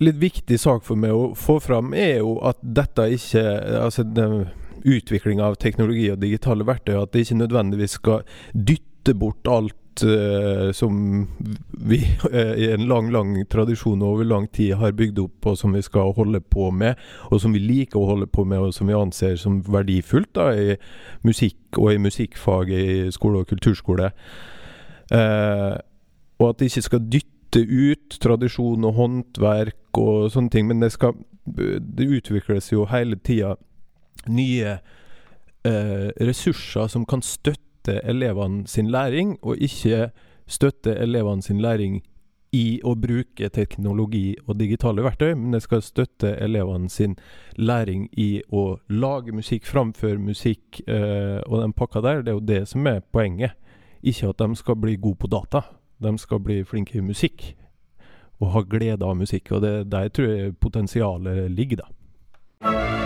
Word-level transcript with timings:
litt 0.00 0.20
viktig 0.20 0.58
sak 0.60 0.84
for 0.86 0.98
meg 1.00 1.12
å 1.14 1.32
få 1.38 1.58
fram, 1.62 1.94
er 1.94 2.20
jo 2.20 2.38
at 2.46 2.60
dette 2.62 3.10
ikke 3.16 3.44
Altså 3.80 4.04
utviklinga 4.80 5.44
av 5.44 5.58
teknologi 5.60 6.06
og 6.08 6.22
digitale 6.22 6.64
verktøy, 6.64 6.94
at 6.96 7.12
det 7.12 7.26
ikke 7.26 7.42
nødvendigvis 7.42 7.98
skal 7.98 8.22
dytte 8.54 9.12
bort 9.18 9.48
alt 9.50 10.04
uh, 10.04 10.70
som 10.76 11.26
vi 11.70 11.98
uh, 12.32 12.54
i 12.56 12.70
en 12.72 12.86
lang, 12.88 13.10
lang 13.12 13.34
tradisjon 13.52 14.02
over 14.06 14.24
lang 14.24 14.48
tid 14.56 14.78
har 14.80 14.96
bygd 14.96 15.20
opp, 15.20 15.50
og 15.52 15.58
som 15.60 15.76
vi 15.76 15.82
skal 15.84 16.14
holde 16.16 16.40
på 16.40 16.70
med, 16.72 17.00
og 17.28 17.42
som 17.42 17.52
vi 17.52 17.60
liker 17.60 18.00
å 18.00 18.08
holde 18.14 18.30
på 18.30 18.46
med, 18.48 18.60
og 18.60 18.74
som 18.76 18.88
vi 18.88 18.96
anser 18.96 19.36
som 19.40 19.60
verdifullt 19.68 20.32
da, 20.38 20.50
i 20.54 20.78
musikk 21.26 21.80
og 21.80 21.92
i 21.92 22.00
musikkfag 22.00 22.72
i 22.72 22.86
skole 23.12 23.42
og 23.42 23.52
kulturskole. 23.52 24.10
Eh, 25.10 25.76
og 26.40 26.44
at 26.48 26.60
det 26.60 26.70
ikke 26.70 26.86
skal 26.86 27.06
dytte 27.12 27.62
ut 27.66 28.16
tradisjon 28.22 28.86
og 28.86 28.96
håndverk 28.96 29.79
og 29.98 30.30
sånne 30.32 30.50
ting, 30.50 30.68
men 30.68 30.80
det, 30.80 30.92
skal, 30.92 31.16
det 31.44 32.06
utvikles 32.06 32.72
jo 32.72 32.86
hele 32.90 33.16
tida 33.16 33.56
nye 34.28 34.78
ressurser 35.60 36.86
som 36.88 37.02
kan 37.04 37.20
støtte 37.20 37.98
elevene 38.08 38.66
sin 38.68 38.88
læring, 38.88 39.34
og 39.42 39.60
ikke 39.60 40.10
støtte 40.48 40.94
elevene 40.96 41.42
sin 41.42 41.60
læring 41.60 42.00
i 42.52 42.80
å 42.82 42.96
bruke 42.98 43.48
teknologi 43.54 44.34
og 44.46 44.58
digitale 44.58 45.04
verktøy, 45.06 45.34
men 45.38 45.54
det 45.54 45.62
skal 45.64 45.82
støtte 45.86 46.32
elevene 46.42 46.90
sin 46.90 47.16
læring 47.56 48.08
i 48.18 48.42
å 48.50 48.80
lage 48.90 49.34
musikk, 49.34 49.68
framføre 49.70 50.18
musikk 50.18 50.80
eh, 50.86 51.38
og 51.46 51.60
den 51.62 51.74
pakka 51.76 52.02
der. 52.02 52.24
Det 52.24 52.32
er 52.32 52.38
jo 52.38 52.48
det 52.48 52.62
som 52.72 52.86
er 52.90 53.04
poenget. 53.12 53.54
Ikke 54.02 54.32
at 54.32 54.42
de 54.42 54.58
skal 54.58 54.78
bli 54.80 54.96
gode 54.98 55.20
på 55.22 55.30
data. 55.30 55.62
De 56.02 56.16
skal 56.18 56.42
bli 56.42 56.62
flinke 56.66 56.98
i 56.98 57.04
musikk 57.04 57.52
og 58.40 58.54
ha 58.54 58.64
glede 58.64 59.06
av 59.06 59.18
musikk. 59.20 59.52
Og 59.56 59.64
det, 59.64 59.74
der 59.92 60.08
tror 60.08 60.32
jeg 60.32 60.56
potensialet 60.60 61.50
ligger, 61.52 61.84
da. 61.84 62.99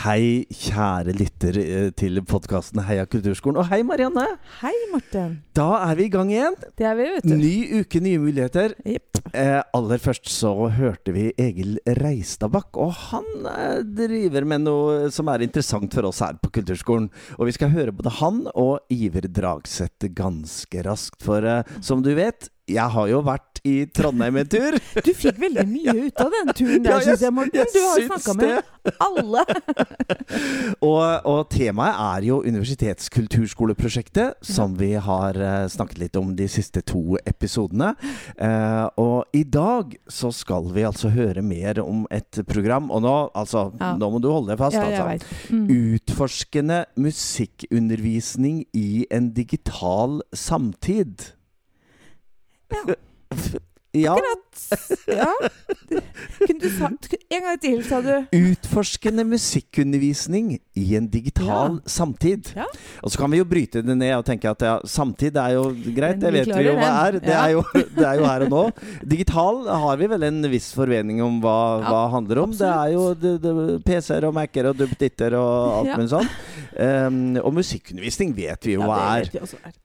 Hei, 0.00 0.46
kjære 0.48 1.12
lytter 1.12 1.56
eh, 1.60 1.88
til 1.92 2.22
podkasten 2.24 2.80
Heia 2.86 3.02
kulturskolen. 3.04 3.58
Og 3.60 3.66
hei, 3.68 3.82
Marianne. 3.84 4.22
Hei, 4.62 4.72
Morten. 4.88 5.34
Da 5.52 5.66
er 5.90 5.98
vi 5.98 6.06
i 6.08 6.12
gang 6.14 6.30
igjen. 6.32 6.56
Det 6.78 6.86
er 6.88 6.94
vi, 6.96 7.08
vet 7.18 7.26
du. 7.28 7.34
Ny 7.36 7.82
uke, 7.82 8.00
nye 8.00 8.22
muligheter. 8.22 8.72
Yep. 8.80 9.20
Eh, 9.36 9.58
aller 9.76 10.00
først 10.00 10.30
så 10.32 10.54
hørte 10.72 11.12
vi 11.12 11.26
Egil 11.36 11.76
Reistadbakk, 12.00 12.80
og 12.80 12.94
han 13.10 13.28
eh, 13.50 13.82
driver 13.84 14.48
med 14.48 14.64
noe 14.64 15.10
som 15.12 15.28
er 15.28 15.44
interessant 15.44 15.92
for 15.92 16.08
oss 16.08 16.22
her 16.24 16.40
på 16.40 16.48
kulturskolen. 16.56 17.10
Og 17.36 17.50
vi 17.50 17.56
skal 17.58 17.74
høre 17.74 17.92
både 17.92 18.14
han 18.22 18.46
og 18.54 18.80
Iver 18.96 19.28
Dragseth 19.28 20.08
ganske 20.16 20.86
raskt, 20.88 21.20
for 21.28 21.44
eh, 21.44 21.76
som 21.84 22.00
du 22.00 22.14
vet, 22.16 22.48
jeg 22.74 22.96
har 22.96 23.10
jo 23.10 23.22
vært 23.26 23.50
i 23.66 23.84
Trondheim 23.92 24.40
en 24.40 24.50
tur. 24.50 24.76
Du 25.06 25.12
fikk 25.16 25.38
veldig 25.40 25.64
mye 25.68 25.94
ut 26.06 26.20
av 26.22 26.32
den 26.34 26.52
turen 26.54 26.84
der, 26.84 26.92
ja, 26.92 27.00
syns 27.04 27.24
jeg, 27.24 27.34
Morten. 27.34 27.70
Du 27.72 27.78
har 27.84 28.00
jo 28.00 28.06
snakka 28.08 28.34
med 28.38 28.92
alle. 29.04 29.44
og, 30.88 31.04
og, 31.28 31.40
temaet 31.52 32.00
er 32.06 32.26
jo 32.28 32.40
Universitetskulturskoleprosjektet, 32.46 34.40
som 34.44 34.74
vi 34.80 34.92
har 35.00 35.38
uh, 35.40 35.64
snakket 35.70 36.02
litt 36.04 36.18
om 36.20 36.32
de 36.36 36.48
siste 36.50 36.82
to 36.86 37.18
episodene. 37.28 37.92
Uh, 38.36 38.86
og 39.00 39.36
i 39.36 39.44
dag 39.44 39.96
så 40.10 40.32
skal 40.34 40.70
vi 40.74 40.86
altså 40.88 41.12
høre 41.14 41.44
mer 41.44 41.82
om 41.84 42.06
et 42.12 42.42
program. 42.48 42.90
Og 42.90 43.04
nå, 43.04 43.16
altså, 43.36 43.68
ja. 43.80 43.94
nå 44.00 44.12
må 44.14 44.22
du 44.22 44.30
holde 44.32 44.54
deg 44.54 44.60
fast, 44.60 44.78
ja, 44.80 45.10
altså. 45.10 45.52
Mm. 45.54 45.66
Utforskende 45.96 46.84
musikkundervisning 47.00 48.64
i 48.76 49.04
en 49.12 49.32
digital 49.36 50.20
samtid. 50.36 51.30
Ja. 52.70 52.94
Ja. 53.92 54.12
Akkurat. 54.14 54.38
Ja. 55.10 55.32
Du 56.60 56.66
sagt 56.70 57.14
En 57.30 57.42
gang 57.42 57.58
til, 57.60 57.80
sa 57.86 57.98
du. 58.04 58.12
Utforskende 58.36 59.24
musikkundervisning 59.26 60.52
i 60.78 60.84
en 60.96 61.08
digital 61.10 61.78
ja. 61.78 61.90
samtid. 61.90 62.52
Ja. 62.56 62.66
Og 63.02 63.12
så 63.12 63.20
kan 63.20 63.32
vi 63.32 63.40
jo 63.40 63.46
bryte 63.48 63.82
det 63.84 63.96
ned 63.98 64.14
og 64.16 64.24
tenke 64.28 64.50
at 64.50 64.62
ja, 64.64 64.76
samtid 64.86 65.38
er 65.40 65.56
jo 65.56 65.64
greit, 65.96 66.20
det 66.22 66.32
vet 66.34 66.50
vi 66.50 66.66
jo 66.68 66.76
hva 66.78 66.90
er. 67.08 67.18
Det, 67.22 67.34
er 67.34 67.54
jo, 67.56 67.64
det 67.98 68.06
er 68.06 68.20
jo 68.20 68.28
her 68.28 68.46
og 68.46 68.54
nå. 68.54 68.62
Digital 69.14 69.60
har 69.84 70.00
vi 70.00 70.10
vel 70.14 70.28
en 70.30 70.40
viss 70.52 70.70
forvening 70.76 71.22
om 71.24 71.40
hva, 71.42 71.58
hva 71.84 72.04
handler 72.14 72.44
om. 72.44 72.54
Absolutt. 72.54 73.20
Det 73.22 73.42
er 73.42 73.66
jo 73.66 73.80
PC-er 73.86 74.28
og 74.30 74.36
Mac-er 74.38 74.70
og 74.70 74.78
duppeditter 74.78 75.36
og 75.38 75.80
alt 75.80 75.96
mulig 75.96 76.12
sånn. 76.14 76.32
Um, 76.70 77.20
og 77.42 77.54
musikkundervisning 77.58 78.34
vet 78.36 78.68
vi 78.68 78.76
jo 78.76 78.86
hva 78.86 79.00
er. 79.18 79.30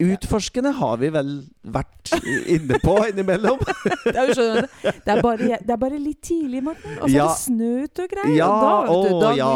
Utforskende 0.05 0.75
har 0.77 0.99
vi 1.01 1.11
vel 1.13 1.31
vært 1.65 2.13
inne 2.51 2.79
på 2.83 2.97
innimellom. 3.09 3.61
det, 4.05 4.15
er 4.15 4.64
det, 4.83 5.13
er 5.13 5.21
bare, 5.23 5.49
det, 5.61 5.73
er 5.75 5.79
bare, 5.81 5.99
litt 6.01 6.21
tidlig, 6.25 6.61
Morten. 6.65 6.97
Og 6.99 7.09
så 7.09 7.15
ja. 7.15 7.25
er 7.25 7.33
det 7.33 7.41
snø 7.43 7.71
ute 7.85 8.05
og 8.05 8.13
greier. 8.15 8.35
Ja, 8.37 8.49
og 8.49 9.05
da, 9.05 9.11
du, 9.11 9.19
da 9.23 9.31
ja, 9.39 9.49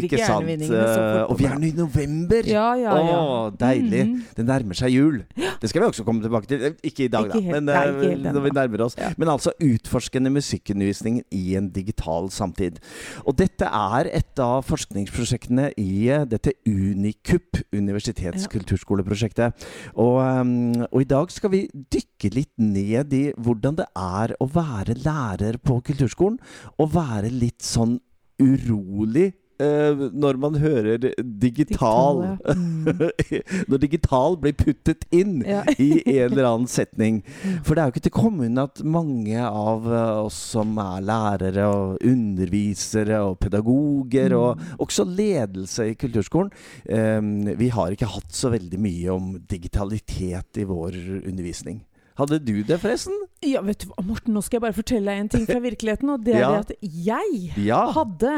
ikke 0.00 0.20
sant. 0.22 0.64
Uh, 0.66 1.22
og 1.26 1.36
vi 1.40 1.48
er 1.48 1.58
nå 1.60 1.70
i 1.70 1.72
november! 1.76 2.50
Ja, 2.50 2.66
ja, 2.80 2.96
ja. 3.06 3.18
Å, 3.20 3.50
deilig. 3.60 4.02
Mm. 4.10 4.16
Det 4.38 4.46
nærmer 4.48 4.80
seg 4.80 4.94
jul. 4.94 5.20
Det 5.36 5.70
skal 5.72 5.84
vi 5.84 5.90
også 5.90 6.06
komme 6.06 6.24
tilbake 6.24 6.50
til. 6.50 6.66
Eh, 6.70 6.76
ikke 6.90 7.06
i 7.06 7.10
dag, 7.12 7.30
da, 7.32 7.40
helt, 7.40 7.52
men 7.54 7.68
nei, 7.70 7.84
uh, 7.92 8.30
når 8.30 8.46
vi 8.48 8.54
nærmer 8.56 8.86
oss. 8.88 8.98
Men 9.16 9.32
altså 9.32 9.54
utforskende 9.62 10.32
musikkundervisning 10.34 11.22
i 11.34 11.44
en 11.58 11.70
digital 11.74 12.30
samtid. 12.34 12.80
Og 13.24 13.36
dette 13.38 13.68
er 13.68 14.10
et 14.14 14.42
av 14.42 14.64
forskningsprosjektene 14.66 15.70
i 15.80 16.10
dette 16.28 16.56
UNICUP, 16.66 17.16
Unikup, 17.26 17.60
universitetskulturskoleprosjektet. 17.72 19.66
Og, 19.94 20.18
um, 20.20 20.74
og, 20.90 21.00
i 21.02 21.08
dag 21.08 21.30
skal 21.32 21.52
vi 21.52 21.62
dykke 21.72 22.30
litt 22.34 22.52
ned 22.60 23.14
i 23.16 23.22
hvordan 23.36 23.78
det 23.80 23.86
er 23.96 24.34
å 24.40 24.45
være 24.54 24.98
lærer 25.04 25.58
på 25.62 25.80
kulturskolen. 25.86 26.38
Og 26.78 26.94
være 26.94 27.32
litt 27.32 27.64
sånn 27.64 27.98
urolig 28.42 29.32
Uh, 29.56 30.10
når 30.12 30.36
man 30.36 30.58
hører 30.60 30.98
digital, 31.00 31.24
digital 31.40 32.18
ja. 32.20 32.52
mm. 32.52 33.62
Når 33.70 33.80
digital 33.80 34.34
blir 34.42 34.52
puttet 34.52 35.06
inn 35.16 35.38
ja. 35.48 35.62
i 35.80 36.02
en 36.02 36.34
eller 36.34 36.44
annen 36.50 36.68
setning. 36.68 37.22
For 37.64 37.72
det 37.72 37.80
er 37.80 37.88
jo 37.88 37.94
ikke 37.94 38.02
til 38.04 38.12
å 38.12 38.18
komme 38.18 38.50
unna 38.50 38.66
at 38.68 38.82
mange 38.84 39.40
av 39.40 39.88
uh, 39.88 40.26
oss 40.26 40.36
som 40.52 40.76
er 40.82 41.08
lærere 41.08 41.70
og 41.72 42.04
undervisere 42.04 43.22
og 43.24 43.38
pedagoger, 43.40 44.36
mm. 44.36 44.44
og 44.76 44.84
også 44.84 45.08
ledelse 45.08 45.88
i 45.88 45.96
kulturskolen, 46.04 46.52
um, 46.92 47.32
vi 47.56 47.72
har 47.72 47.96
ikke 47.96 48.12
hatt 48.12 48.36
så 48.36 48.52
veldig 48.52 48.82
mye 48.82 49.16
om 49.16 49.36
digitalitet 49.48 50.60
i 50.60 50.68
vår 50.68 51.00
undervisning. 51.22 51.80
Hadde 52.16 52.38
du 52.40 52.62
det, 52.64 52.80
forresten? 52.80 53.16
Ja, 53.44 53.60
vet 53.64 53.84
du 53.84 53.90
hva, 53.90 54.02
Morten, 54.06 54.32
nå 54.36 54.40
skal 54.44 54.58
jeg 54.58 54.66
bare 54.68 54.76
fortelle 54.76 55.12
deg 55.12 55.24
en 55.24 55.32
ting 55.34 55.46
fra 55.48 55.60
virkeligheten. 55.60 56.12
Og 56.14 56.22
det 56.24 56.36
er 56.38 56.44
ja. 56.46 56.52
det 56.56 56.76
at 56.76 56.92
jeg 57.06 57.72
hadde 57.96 58.36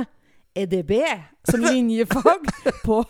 EDB 0.58 0.92
som 1.50 1.60
linjefag 1.60 2.48
på 2.86 3.04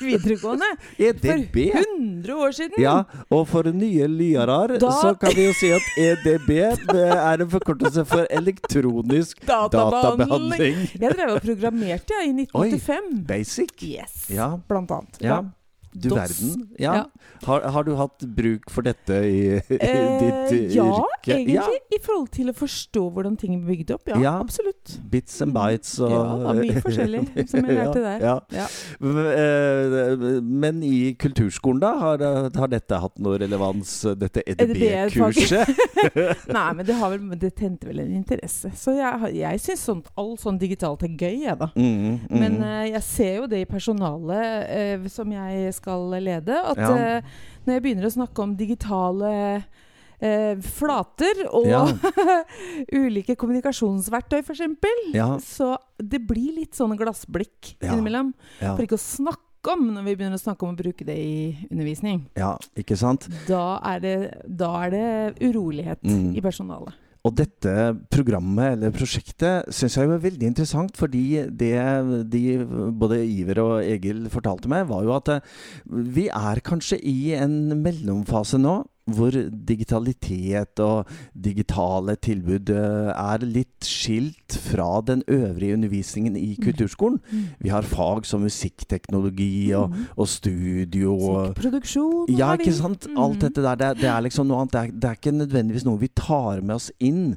videregående. 0.00 0.70
EDB? 0.96 1.58
For 1.72 1.80
100 1.98 2.34
år 2.34 2.54
siden. 2.56 2.78
Ja, 2.82 2.94
og 3.30 3.48
for 3.48 3.68
nye 3.72 4.08
lyere 4.08 4.78
så 4.80 5.12
kan 5.20 5.34
vi 5.36 5.44
jo 5.44 5.52
si 5.58 5.70
at 5.74 5.90
EDB 6.00 6.50
er 6.56 7.44
en 7.44 7.50
forkortelse 7.50 8.06
for 8.08 8.24
elektronisk 8.30 9.44
databehandling. 9.46 10.86
Jeg 10.94 11.18
drev 11.18 11.36
og 11.36 11.42
programmerte 11.44 12.16
jeg, 12.16 12.30
i 12.30 12.46
1985. 12.46 13.12
Oi, 13.12 13.26
basic? 13.28 13.76
Yes, 13.84 14.24
ja. 14.32 14.54
blant 14.68 14.90
annet. 14.96 15.20
Ja. 15.20 15.42
Du 15.94 16.08
DOS. 16.08 16.18
verden. 16.18 16.68
Ja. 16.78 16.94
ja. 16.94 17.04
Har, 17.44 17.60
har, 17.60 17.84
du 17.84 17.94
hatt 17.94 18.24
bruk 18.36 18.70
for 18.72 18.82
dette 18.82 19.14
i, 19.28 19.42
i 19.54 19.76
eh, 19.78 20.48
ditt 20.50 20.74
ja, 20.74 20.86
yrke? 20.88 21.36
Egentlig, 21.36 21.54
ja, 21.54 21.62
egentlig. 21.62 21.98
I 21.98 22.00
forhold 22.02 22.30
til 22.34 22.50
å 22.50 22.54
forstå 22.56 23.02
hvordan 23.14 23.36
ting 23.38 23.54
er 23.54 23.62
bygd 23.68 23.92
opp. 23.94 24.10
Ja, 24.18 24.32
absolutt. 24.40 24.96
Bits 25.12 25.36
and 25.44 25.54
bites 25.54 25.92
og 26.02 26.10
Ja, 26.10 26.24
er 26.50 26.58
mye 26.58 26.82
forskjellig 26.82 27.22
som 27.52 27.68
jeg 27.68 27.78
lærte 27.78 28.02
der. 28.02 28.24
Ja. 28.26 28.66
Eh, 29.04 30.16
men 30.42 30.82
i 30.82 31.14
kulturskolen, 31.20 31.82
da? 31.84 31.92
Har, 32.00 32.24
har 32.58 32.72
dette 32.72 32.98
hatt 33.04 33.22
noe 33.22 33.38
relevans, 33.44 33.94
dette 34.18 34.42
EDB-kurset? 34.50 35.70
Nei, 36.56 36.66
men 36.74 36.82
det, 36.88 36.98
vel, 36.98 37.30
det, 37.38 37.52
tente 37.60 37.88
vel 37.90 38.02
en 38.02 38.16
interesse. 38.18 38.72
Så 38.78 38.96
jeg, 38.98 39.30
jeg 39.38 39.62
syns 39.62 39.86
sånt, 39.92 40.10
all 40.18 40.34
sånn 40.40 40.58
digitalt 40.58 41.06
er 41.06 41.14
gøy, 41.14 41.44
jeg, 41.46 41.56
da. 41.60 41.70
Mm, 41.78 41.94
mm. 41.94 42.34
Men 42.34 42.58
uh, 42.64 42.82
jeg 42.88 43.04
ser 43.06 43.32
jo 43.38 43.48
det 43.50 43.62
i 43.62 43.70
personalet 43.70 44.74
uh, 45.04 45.08
som 45.12 45.30
jeg 45.30 45.70
skal 45.76 45.83
skal 45.84 46.08
lede. 46.16 46.58
At 46.58 46.80
ja. 46.80 46.92
uh, 47.20 47.40
når 47.64 47.78
jeg 47.78 47.84
begynner 47.84 48.08
å 48.08 48.14
snakke 48.16 48.44
om 48.44 48.54
digitale 48.58 49.32
uh, 49.60 50.54
flater 50.74 51.44
og 51.50 51.68
ja. 51.68 51.84
ulike 53.04 53.36
kommunikasjonsverktøy, 53.40 54.40
f.eks., 54.42 54.64
ja. 55.14 55.30
så 55.44 55.74
det 56.00 56.24
blir 56.24 56.56
litt 56.62 56.78
sånne 56.78 56.98
glassblikk 57.00 57.76
innimellom. 57.82 58.34
For 58.62 58.84
ikke 58.86 58.98
å 58.98 59.04
snakke 59.04 59.74
om 59.74 59.86
når 59.94 60.04
vi 60.04 60.16
begynner 60.18 60.36
å 60.36 60.42
snakke 60.42 60.66
om 60.66 60.74
å 60.74 60.78
bruke 60.78 61.06
det 61.08 61.16
i 61.16 61.38
undervisning. 61.70 62.26
Ja, 62.36 62.52
ikke 62.76 62.98
sant? 63.00 63.28
Da 63.48 63.78
er 63.94 64.02
det, 64.02 64.16
da 64.44 64.74
er 64.84 64.92
det 64.92 65.06
urolighet 65.40 66.04
mm. 66.04 66.34
i 66.36 66.44
personalet. 66.44 67.03
Og 67.24 67.32
dette 67.38 67.74
programmet, 68.12 68.74
eller 68.74 68.92
prosjektet, 68.92 69.70
syns 69.72 69.96
jeg 69.96 70.10
var 70.10 70.20
veldig 70.20 70.48
interessant, 70.50 70.96
fordi 71.00 71.46
det 71.48 71.72
de, 72.28 72.42
både 72.92 73.22
Iver 73.24 73.60
og 73.62 73.76
Egil 73.80 74.26
fortalte 74.32 74.68
meg, 74.68 74.84
var 74.90 75.06
jo 75.06 75.14
at 75.16 75.30
vi 75.88 76.26
er 76.28 76.60
kanskje 76.64 77.00
i 77.00 77.32
en 77.38 77.72
mellomfase 77.80 78.60
nå 78.60 78.82
hvor 79.04 79.34
digitalitet 79.68 80.80
og 80.80 81.10
digitale 81.36 82.16
tilbud 82.24 82.70
eh, 82.72 83.10
er 83.12 83.44
litt 83.44 83.84
skilt 83.84 84.56
fra 84.64 85.02
den 85.04 85.22
øvrige 85.28 85.76
undervisningen 85.76 86.38
i 86.40 86.54
mm. 86.54 86.62
kulturskolen. 86.64 87.18
Mm. 87.30 87.42
Vi 87.60 87.72
har 87.72 87.84
fag 87.88 88.24
som 88.28 88.44
musikkteknologi 88.46 89.72
og, 89.76 89.90
mm. 89.92 90.06
og 90.16 90.28
studio 90.28 91.16
Musikkproduksjon. 91.20 92.32
Ja, 92.38 92.54
ikke 92.56 92.72
sant? 92.76 93.08
Alt 93.16 93.44
dette 93.44 93.64
der. 93.64 93.76
Det, 93.80 93.90
det, 94.00 94.08
er 94.08 94.24
liksom 94.24 94.48
noe 94.48 94.62
annet. 94.62 94.72
Det 94.72 94.80
er, 94.80 94.94
det 94.94 95.10
er, 95.10 95.20
ikke 95.20 95.36
nødvendigvis 95.36 95.86
noe 95.88 96.00
vi 96.00 96.10
tar 96.16 96.64
med 96.64 96.76
oss 96.78 96.88
inn 97.04 97.34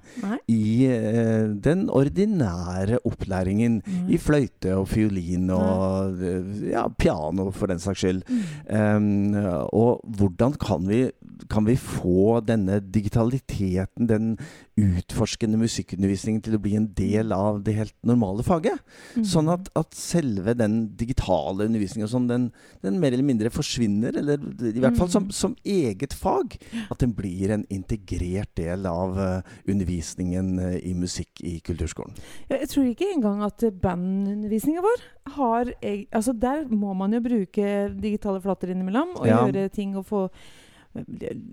i 0.52 0.88
uh, 0.88 1.52
den 1.68 1.88
ordinære 1.92 3.02
opplæringen 3.08 3.82
i 4.08 4.20
fløyte 4.22 4.76
og 4.78 4.88
fiolin 4.92 5.50
og 5.54 6.24
ja, 6.68 6.88
piano, 7.00 7.50
for 7.52 7.72
den 7.72 7.82
saks 7.84 8.06
skyld. 8.06 8.24
Um, 8.72 9.36
og 9.74 10.04
hvordan 10.18 10.56
kan 10.62 10.88
vi 10.88 11.08
kan 11.50 11.66
vi 11.68 11.76
få 11.78 12.40
denne 12.46 12.80
digitaliteten, 12.82 14.08
den 14.10 14.36
utforskende 14.78 15.60
musikkundervisningen, 15.60 16.42
til 16.46 16.58
å 16.58 16.62
bli 16.62 16.76
en 16.78 16.88
del 16.98 17.34
av 17.36 17.62
det 17.66 17.76
helt 17.78 17.96
normale 18.08 18.46
faget? 18.46 18.82
Mm. 19.16 19.26
Sånn 19.28 19.52
at, 19.54 19.70
at, 19.78 19.96
selve 19.98 20.54
den 20.58 20.80
digitale 20.98 21.68
undervisningen 21.68 22.10
sånn, 22.12 22.28
den, 22.30 22.50
den, 22.86 23.00
mer 23.02 23.16
eller 23.16 23.26
mindre 23.28 23.52
forsvinner, 23.54 24.18
eller 24.20 24.42
i 24.70 24.82
hvert 24.84 25.00
fall 25.00 25.12
som, 25.14 25.28
mm. 25.30 25.36
som 25.36 25.56
eget 25.66 26.16
fag. 26.18 26.58
At 26.88 27.02
den 27.04 27.16
blir 27.18 27.54
en 27.56 27.66
integrert 27.74 28.54
del 28.60 28.86
av 28.90 29.18
uh, 29.18 29.56
undervisningen 29.70 30.54
uh, 30.62 30.76
i 30.78 30.94
musikk 30.98 31.42
i 31.46 31.58
kulturskolen. 31.66 32.16
Jeg 32.52 32.70
tror 32.72 32.90
ikke 32.92 33.12
engang 33.16 33.44
at 33.46 33.66
bandundervisninga 33.82 34.84
vår 34.86 35.06
har 35.38 35.74
Altså, 36.16 36.32
der 36.34 36.68
må 36.72 36.94
man 36.98 37.14
jo 37.14 37.20
bruke 37.24 37.72
digitale 38.00 38.40
flater 38.42 38.72
innimellom 38.72 39.16
og 39.18 39.28
ja. 39.28 39.42
gjøre 39.46 39.68
ting 39.74 39.96
og 40.00 40.06
få 40.08 40.22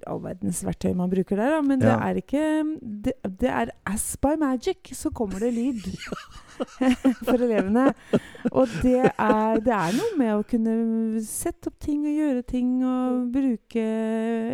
all 0.09 0.21
verdens 0.25 0.63
verktøy 0.65 0.95
man 0.97 1.13
bruker 1.13 1.39
der, 1.41 1.57
da. 1.57 1.61
Men 1.65 1.83
ja. 1.83 1.87
det 1.87 1.97
er 2.09 2.21
ikke 2.23 2.45
det, 2.81 3.15
det, 3.41 3.51
er 3.51 3.73
as 3.89 4.07
by 4.23 4.35
magic, 4.41 4.95
så 4.97 5.13
kommer 5.15 5.43
det 5.45 5.53
lyd. 5.57 5.85
for 7.27 7.41
elevene. 7.43 7.89
Og 8.53 8.71
det 8.83 9.01
er, 9.11 9.61
det 9.65 9.75
er, 9.75 9.97
noe 9.97 10.19
med 10.21 10.35
å 10.37 10.45
kunne 10.47 11.23
sette 11.27 11.71
opp 11.71 11.81
ting 11.83 12.05
og 12.07 12.15
gjøre 12.15 12.45
ting 12.47 12.77
og 12.87 13.25
bruke 13.35 13.87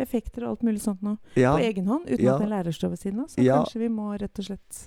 effekter 0.01 0.45
og 0.45 0.55
alt 0.55 0.65
mulig 0.65 0.81
sånt 0.83 1.03
noe 1.05 1.19
ja. 1.37 1.53
på 1.53 1.61
egen 1.67 1.91
hånd, 1.91 2.09
uten 2.09 2.25
ja. 2.25 2.39
at 2.39 2.47
en 2.47 2.53
lærer 2.55 2.75
står 2.75 2.95
ved 2.95 3.03
siden 3.05 3.21
av. 3.23 3.29
Så 3.29 3.45
kanskje 3.45 3.83
vi 3.83 3.91
må 3.93 4.09
rett 4.17 4.41
og 4.41 4.49
slett 4.49 4.81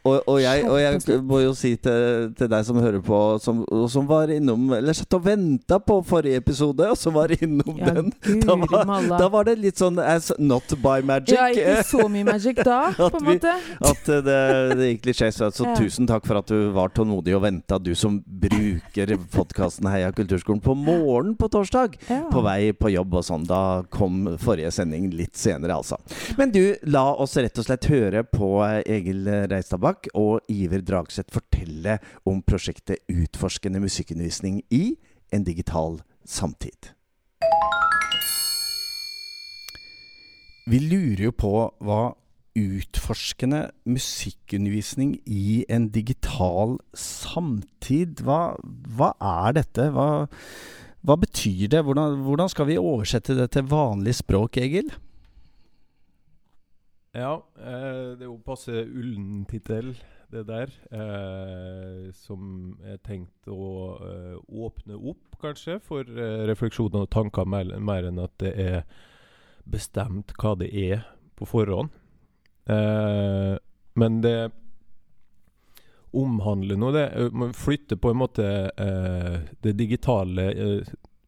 og, 0.00 0.22
og, 0.24 0.38
jeg, 0.40 0.64
og, 0.64 0.78
jeg, 0.80 1.16
må 1.28 1.42
jo 1.42 1.50
si 1.56 1.74
til, 1.76 2.30
til, 2.32 2.48
deg 2.48 2.64
som 2.64 2.78
hører 2.80 3.02
på, 3.04 3.16
som, 3.44 3.58
som 3.92 4.06
var 4.08 4.30
innom 4.32 4.70
Eller 4.72 4.96
satt 4.96 5.12
og 5.18 5.26
venta 5.26 5.76
på 5.76 5.98
forrige 6.08 6.40
episode, 6.40 6.86
og 6.88 6.96
som 6.96 7.12
var 7.18 7.34
innom 7.36 7.76
ja, 7.76 7.92
den. 7.92 8.08
Da 8.46 8.56
var, 8.56 9.04
da 9.10 9.28
var, 9.28 9.44
det 9.50 9.58
litt 9.60 9.80
sånn 9.80 10.00
as 10.00 10.30
not 10.40 10.72
by 10.80 11.04
magic. 11.04 11.34
Ja, 11.36 11.50
ikke 11.52 11.84
så 11.84 12.06
mye 12.08 12.24
magic 12.30 12.62
da, 12.64 12.78
på 12.96 13.20
en 13.20 13.26
måte. 13.26 13.52
At 13.90 14.08
det, 14.24 14.38
det 14.80 14.88
gikk 14.94 15.10
litt 15.10 15.20
skeis. 15.20 15.40
Så 15.40 15.68
ja. 15.68 15.74
tusen 15.76 16.08
takk 16.08 16.24
for 16.28 16.40
at 16.40 16.48
du 16.48 16.70
var 16.72 16.94
tålmodig 16.96 17.36
og 17.36 17.44
venta, 17.44 17.76
du 17.76 17.92
som 17.98 18.16
bruker 18.24 19.12
podkasten 19.34 19.88
Heia 19.90 20.08
kulturskolen 20.16 20.64
på 20.64 20.76
morgenen 20.78 21.36
på 21.36 21.50
torsdag. 21.52 22.00
Ja. 22.08 22.22
På 22.32 22.44
vei 22.46 22.72
på 22.72 22.92
jobb 22.94 23.20
og 23.20 23.26
sånn. 23.28 23.44
Da 23.50 23.82
kom 23.92 24.24
forrige 24.40 24.72
sending 24.74 25.10
litt 25.12 25.36
senere, 25.36 25.76
altså. 25.76 26.00
Men 26.40 26.56
du, 26.56 26.62
la 26.88 27.04
oss 27.20 27.36
rett 27.36 27.60
og 27.60 27.68
slett 27.68 27.90
høre 27.92 28.24
på 28.24 28.54
Egil 28.80 29.28
Reistadbakk 29.50 29.89
Drag 29.90 30.06
og 30.14 30.44
Iver 30.46 30.84
Dragseth 30.86 31.32
fortelle 31.34 31.96
om 32.28 32.42
prosjektet 32.46 33.02
Utforskende 33.10 33.80
musikkundervisning 33.82 34.62
i 34.70 34.94
en 35.34 35.42
digital 35.42 35.98
samtid. 36.24 36.92
Vi 40.70 40.78
lurer 40.78 41.24
jo 41.24 41.34
på 41.34 41.52
hva 41.82 42.14
utforskende 42.54 43.64
musikkundervisning 43.86 45.16
i 45.26 45.64
en 45.70 45.88
digital 45.90 46.76
samtid 46.94 48.22
Hva, 48.26 48.54
hva 48.94 49.12
er 49.18 49.58
dette? 49.58 49.90
Hva, 49.90 50.26
hva 51.02 51.18
betyr 51.18 51.70
det? 51.72 51.82
Hvordan, 51.82 52.22
hvordan, 52.26 52.50
skal 52.52 52.70
vi 52.70 52.78
oversette 52.78 53.34
det 53.38 53.50
til 53.56 53.66
vanlig 53.70 54.20
språk, 54.22 54.60
Egil? 54.62 54.92
Ja, 57.10 57.40
eh, 57.58 57.89
det 58.20 58.26
er 58.26 58.34
jo 58.34 58.40
passe 58.44 58.82
ullen 58.84 59.46
tittel, 59.48 59.94
det 60.30 60.42
der. 60.44 60.72
Eh, 60.92 62.10
som 62.12 62.74
er 62.84 62.98
tenkt 63.00 63.48
å 63.48 63.70
eh, 64.04 64.34
åpne 64.60 64.98
opp, 64.98 65.38
kanskje, 65.40 65.78
for 65.80 66.04
eh, 66.04 66.42
refleksjoner 66.50 67.06
og 67.06 67.10
tanker, 67.14 67.48
mer, 67.48 67.72
mer, 67.80 68.10
enn 68.10 68.20
at 68.20 68.34
det 68.42 68.52
er 68.60 68.82
bestemt 69.64 70.34
hva 70.36 70.52
det 70.60 70.68
er 70.68 71.06
på 71.40 71.48
forhånd. 71.48 71.88
Eh, 72.68 73.56
men 73.96 74.20
det 74.20 74.36
omhandler 76.12 76.76
noe, 76.76 76.92
det. 76.92 77.08
Man 77.32 77.56
flytter 77.56 77.96
på 77.96 78.12
en 78.12 78.20
måte 78.20 78.50
eh, 78.68 79.36
det 79.64 79.78
digitale 79.80 80.50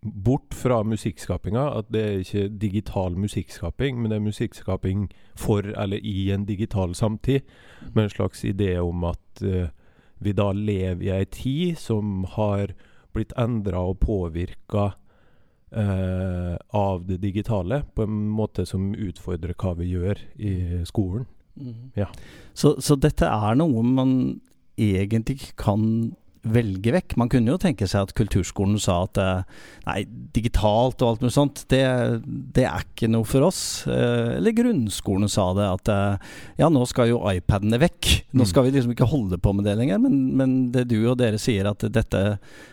bort 0.02 0.54
fra 0.54 0.82
musikkskapinga. 0.82 1.66
At 1.78 1.92
det 1.94 2.02
er 2.02 2.22
ikke 2.22 2.48
digital 2.60 3.16
musikkskaping, 3.18 4.00
men 4.00 4.10
det 4.10 4.18
er 4.18 4.26
musikkskaping 4.26 5.10
for 5.38 5.66
eller 5.78 6.02
i 6.02 6.30
en 6.34 6.44
digital 6.44 6.94
samtid. 6.94 7.40
Med 7.94 8.04
en 8.04 8.10
slags 8.10 8.44
idé 8.44 8.76
om 8.78 9.04
at 9.04 9.44
uh, 9.44 9.68
vi 10.18 10.32
da 10.32 10.52
lever 10.52 11.02
i 11.02 11.12
ei 11.14 11.24
tid 11.24 11.78
som 11.78 12.24
har 12.36 12.74
blitt 13.12 13.32
endra 13.38 13.82
og 13.92 14.00
påvirka 14.00 14.92
uh, 15.76 16.56
av 16.72 17.06
det 17.06 17.20
digitale, 17.22 17.82
på 17.94 18.06
en 18.06 18.28
måte 18.30 18.66
som 18.66 18.92
utfordrer 18.94 19.54
hva 19.58 19.74
vi 19.78 19.92
gjør 19.92 20.18
i 20.38 20.54
skolen. 20.88 21.26
Mm. 21.54 21.92
Ja. 21.96 22.08
Så, 22.54 22.78
så 22.80 22.96
dette 22.96 23.28
er 23.28 23.58
noe 23.60 23.82
man 23.84 24.40
egentlig 24.80 25.52
kan 25.60 26.14
velge 26.42 26.92
vekk. 26.94 27.14
Man 27.20 27.30
kunne 27.30 27.52
jo 27.52 27.60
tenke 27.60 27.86
seg 27.90 28.08
at 28.08 28.14
kulturskolen 28.18 28.80
sa 28.82 29.02
at 29.06 29.18
eh, 29.22 29.60
nei, 29.86 29.98
digitalt 30.34 31.02
og 31.02 31.08
alt 31.12 31.22
mulig 31.22 31.34
sånt, 31.36 31.62
det, 31.70 31.82
det 32.56 32.66
er 32.66 32.86
ikke 32.86 33.10
noe 33.12 33.26
for 33.28 33.46
oss. 33.46 33.62
Eh, 33.86 34.38
eller 34.38 34.56
grunnskolen 34.56 35.30
sa 35.30 35.48
det, 35.58 35.68
at 35.78 35.92
eh, 35.92 36.34
ja, 36.62 36.70
nå 36.72 36.82
skal 36.90 37.12
jo 37.12 37.22
iPadene 37.30 37.78
vekk. 37.82 38.10
Nå 38.34 38.42
mm. 38.42 38.50
skal 38.50 38.66
vi 38.66 38.74
liksom 38.74 38.94
ikke 38.96 39.10
holde 39.12 39.38
på 39.42 39.54
med 39.54 39.68
det 39.68 39.76
lenger. 39.78 40.02
Men, 40.02 40.20
men 40.38 40.56
det 40.74 40.88
du 40.90 40.98
og 41.04 41.20
dere 41.22 41.40
sier, 41.42 41.68
at 41.70 41.86
dette 41.94 42.22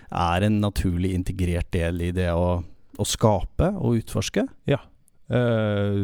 er 0.10 0.48
en 0.48 0.62
naturlig 0.64 1.14
integrert 1.18 1.70
del 1.76 2.02
i 2.10 2.14
det 2.16 2.32
å, 2.34 2.62
å 2.64 3.08
skape 3.08 3.74
og 3.78 4.02
utforske? 4.02 4.48
Ja. 4.70 4.82
Eh, 5.30 6.02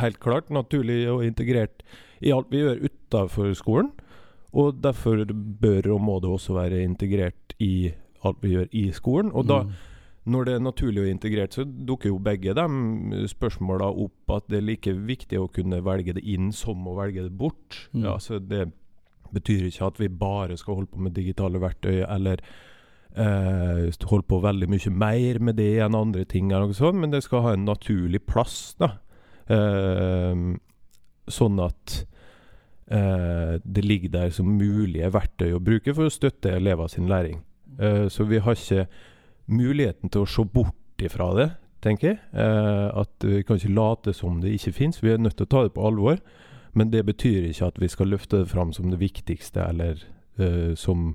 helt 0.00 0.20
klart 0.20 0.52
naturlig 0.52 1.06
og 1.12 1.24
integrert 1.24 1.80
i 2.24 2.32
alt 2.32 2.52
vi 2.52 2.60
gjør 2.62 2.84
utafor 2.88 3.56
skolen. 3.56 3.94
Og 4.56 4.80
derfor 4.80 5.24
bør 5.60 5.92
og 5.96 6.00
må 6.04 6.16
det 6.22 6.30
også 6.32 6.56
være 6.56 6.80
integrert 6.84 7.56
i 7.62 7.90
alt 8.24 8.40
vi 8.42 8.54
gjør 8.54 8.72
i 8.72 8.86
skolen. 8.96 9.32
Og 9.36 9.46
da, 9.48 9.60
mm. 9.66 9.74
når 10.32 10.48
det 10.48 10.54
er 10.54 10.64
naturlig 10.64 11.02
og 11.04 11.10
integrert, 11.10 11.56
så 11.56 11.66
dukker 11.66 12.10
jo 12.10 12.22
begge 12.22 12.54
de 12.56 13.26
spørsmåla 13.30 13.90
opp 13.92 14.36
at 14.38 14.48
det 14.50 14.60
er 14.60 14.68
like 14.70 14.96
viktig 15.08 15.40
å 15.40 15.50
kunne 15.52 15.82
velge 15.84 16.16
det 16.16 16.24
inn 16.24 16.52
som 16.56 16.86
å 16.88 16.96
velge 16.98 17.26
det 17.26 17.34
bort. 17.36 17.82
Mm. 17.92 18.06
Ja, 18.08 18.16
så 18.22 18.40
det 18.40 18.70
betyr 19.34 19.68
ikke 19.68 19.90
at 19.90 20.00
vi 20.00 20.08
bare 20.08 20.56
skal 20.56 20.80
holde 20.80 20.92
på 20.92 21.02
med 21.02 21.16
digitale 21.16 21.60
verktøy, 21.60 22.00
eller 22.06 22.40
eh, 23.16 23.88
holde 24.08 24.28
på 24.30 24.42
veldig 24.44 24.68
mye 24.72 24.92
mer 24.94 25.40
med 25.50 25.58
det 25.60 25.72
enn 25.84 25.98
andre 25.98 26.24
ting, 26.28 26.52
eller 26.52 26.70
noe 26.70 26.78
sånt, 26.78 27.00
men 27.02 27.12
det 27.12 27.24
skal 27.26 27.44
ha 27.44 27.56
en 27.56 27.66
naturlig 27.68 28.22
plass. 28.28 28.76
da. 28.80 28.94
Eh, 29.52 30.46
sånn 31.26 31.58
at 31.62 32.04
det 32.86 33.82
ligger 33.82 34.12
der 34.12 34.30
som 34.30 34.46
mulige 34.46 35.08
verktøy 35.10 35.56
å 35.56 35.62
bruke 35.62 35.90
for 35.90 36.06
å 36.06 36.12
støtte 36.12 36.52
elever 36.54 36.86
sin 36.86 37.08
læring. 37.10 37.40
Eh, 37.80 38.08
så 38.08 38.24
vi 38.24 38.38
har 38.38 38.56
ikke 38.56 38.86
muligheten 39.46 40.10
til 40.10 40.24
å 40.24 40.30
se 40.30 40.44
bort 40.44 41.02
ifra 41.02 41.30
det, 41.36 41.48
tenker 41.84 42.08
jeg. 42.08 42.18
Eh, 42.32 42.88
at 43.02 43.24
vi 43.24 43.42
kan 43.46 43.60
ikke 43.60 43.76
late 43.76 44.14
som 44.16 44.40
det 44.42 44.54
ikke 44.56 44.72
fins. 44.72 45.02
Vi 45.02 45.12
er 45.12 45.22
nødt 45.22 45.36
til 45.36 45.46
å 45.46 45.52
ta 45.52 45.64
det 45.66 45.74
på 45.76 45.86
alvor. 45.86 46.20
Men 46.76 46.90
det 46.92 47.06
betyr 47.08 47.48
ikke 47.48 47.70
at 47.70 47.80
vi 47.80 47.88
skal 47.88 48.12
løfte 48.12 48.42
det 48.42 48.50
fram 48.50 48.72
som 48.76 48.90
det 48.92 49.00
viktigste, 49.00 49.64
eller 49.64 50.02
eh, 50.38 50.74
som 50.76 51.14